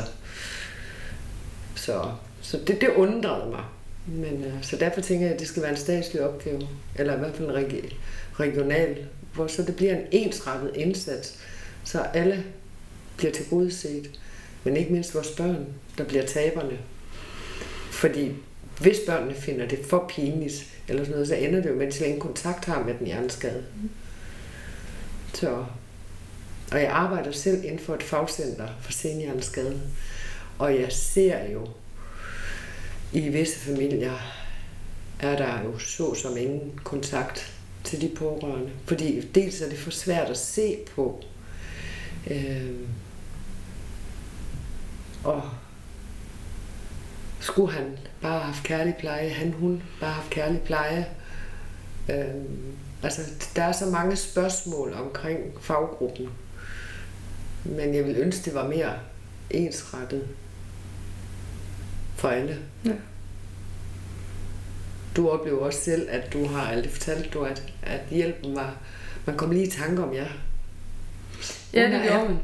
[1.75, 2.05] så
[2.43, 3.65] så det, det undrede mig.
[4.07, 7.19] Men, øh, så derfor tænker jeg, at det skal være en statslig opgave, eller i
[7.19, 7.97] hvert fald en regi-
[8.35, 11.39] regional hvor så det bliver en ensrettet indsats,
[11.85, 12.45] så alle
[13.17, 14.11] bliver til godset,
[14.65, 15.67] men ikke mindst vores børn,
[15.99, 16.79] der bliver taberne.
[17.91, 18.33] Fordi
[18.81, 21.99] hvis børnene finder det for pinligt, eller sådan noget, så ender det jo med, at
[21.99, 23.65] de ingen kontakt har med den hjerneskade.
[25.35, 25.65] Så,
[26.73, 29.81] og jeg arbejder selv inden for et fagcenter for senhjerneskade,
[30.59, 31.69] og jeg ser jo
[33.13, 34.19] i visse familier,
[35.21, 38.71] er der jo så som ingen kontakt til de pårørende.
[38.87, 41.25] Fordi dels er det for svært at se på.
[42.31, 42.75] Øh,
[45.25, 45.43] og
[47.41, 51.07] skulle han bare have haft kærlig pleje, han, hun bare have haft kærlig pleje.
[52.09, 52.45] Øh,
[53.03, 53.21] altså,
[53.57, 56.29] der er så mange spørgsmål omkring faggruppen.
[57.65, 58.93] Men jeg vil ønske, det var mere
[59.51, 60.29] ensrettet
[62.17, 62.59] for alle.
[62.85, 62.93] Ja
[65.17, 68.77] du oplever også selv, at du har aldrig fortalt du, at, at hjælpen var...
[69.27, 70.27] Man kom lige i tanke om jer.
[71.75, 72.39] Ja, det gjorde man.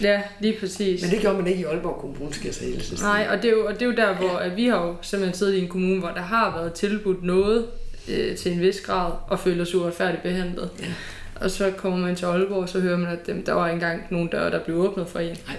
[0.00, 1.02] Ja, lige præcis.
[1.02, 3.44] Men det gjorde man ikke i Aalborg Kommune, skal jeg så hele Nej, og det,
[3.44, 4.46] er jo, og det er jo der, hvor ja.
[4.46, 7.66] at vi har jo simpelthen siddet i en kommune, hvor der har været tilbudt noget
[8.08, 10.70] øh, til en vis grad, og føler sig uretfærdigt behandlet.
[10.80, 10.86] Ja.
[11.34, 14.02] Og så kommer man til Aalborg, og så hører man, at dem, der var engang
[14.10, 15.36] nogle døre, der blev åbnet for en.
[15.46, 15.56] Nej,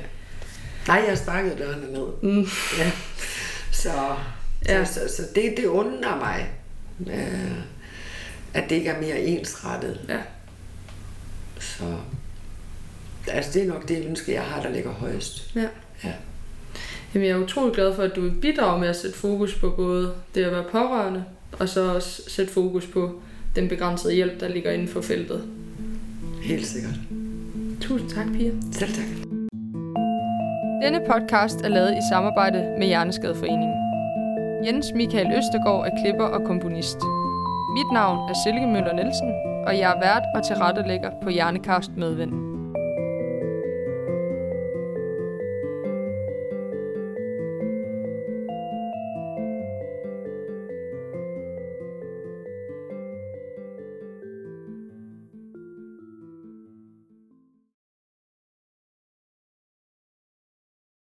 [0.88, 2.08] Nej jeg sparkede dørene ned.
[2.22, 2.48] Mm.
[2.78, 2.92] Ja.
[3.72, 3.92] Så
[4.68, 4.86] Ja.
[4.86, 6.50] Så, så, så det, det undrer mig,
[7.08, 7.58] øh,
[8.54, 10.00] at det ikke er mere ensrettet.
[10.10, 10.20] Ja.
[11.60, 11.84] Så
[13.28, 15.56] altså, det er nok det ønske, jeg har, der ligger højst.
[15.56, 15.68] Ja.
[16.04, 16.14] ja.
[17.14, 20.14] Jamen, jeg er utrolig glad for, at du bidrager med at sætte fokus på både
[20.36, 21.26] det at være pårørende,
[21.60, 23.12] og så også sætte fokus på
[23.56, 25.44] den begrænsede hjælp, der ligger inden for feltet.
[26.42, 26.96] Helt sikkert.
[27.82, 28.52] Tusind tak, Pia.
[28.72, 29.06] Selv tak.
[30.84, 33.76] Denne podcast er lavet i samarbejde med Hjerneskadeforeningen.
[34.66, 36.98] Jens Michael Østergaard er klipper og komponist.
[37.74, 39.32] Mit navn er Silke Møller Nielsen,
[39.68, 42.49] og jeg er vært og tilrettelægger på Hjernekast Medvind.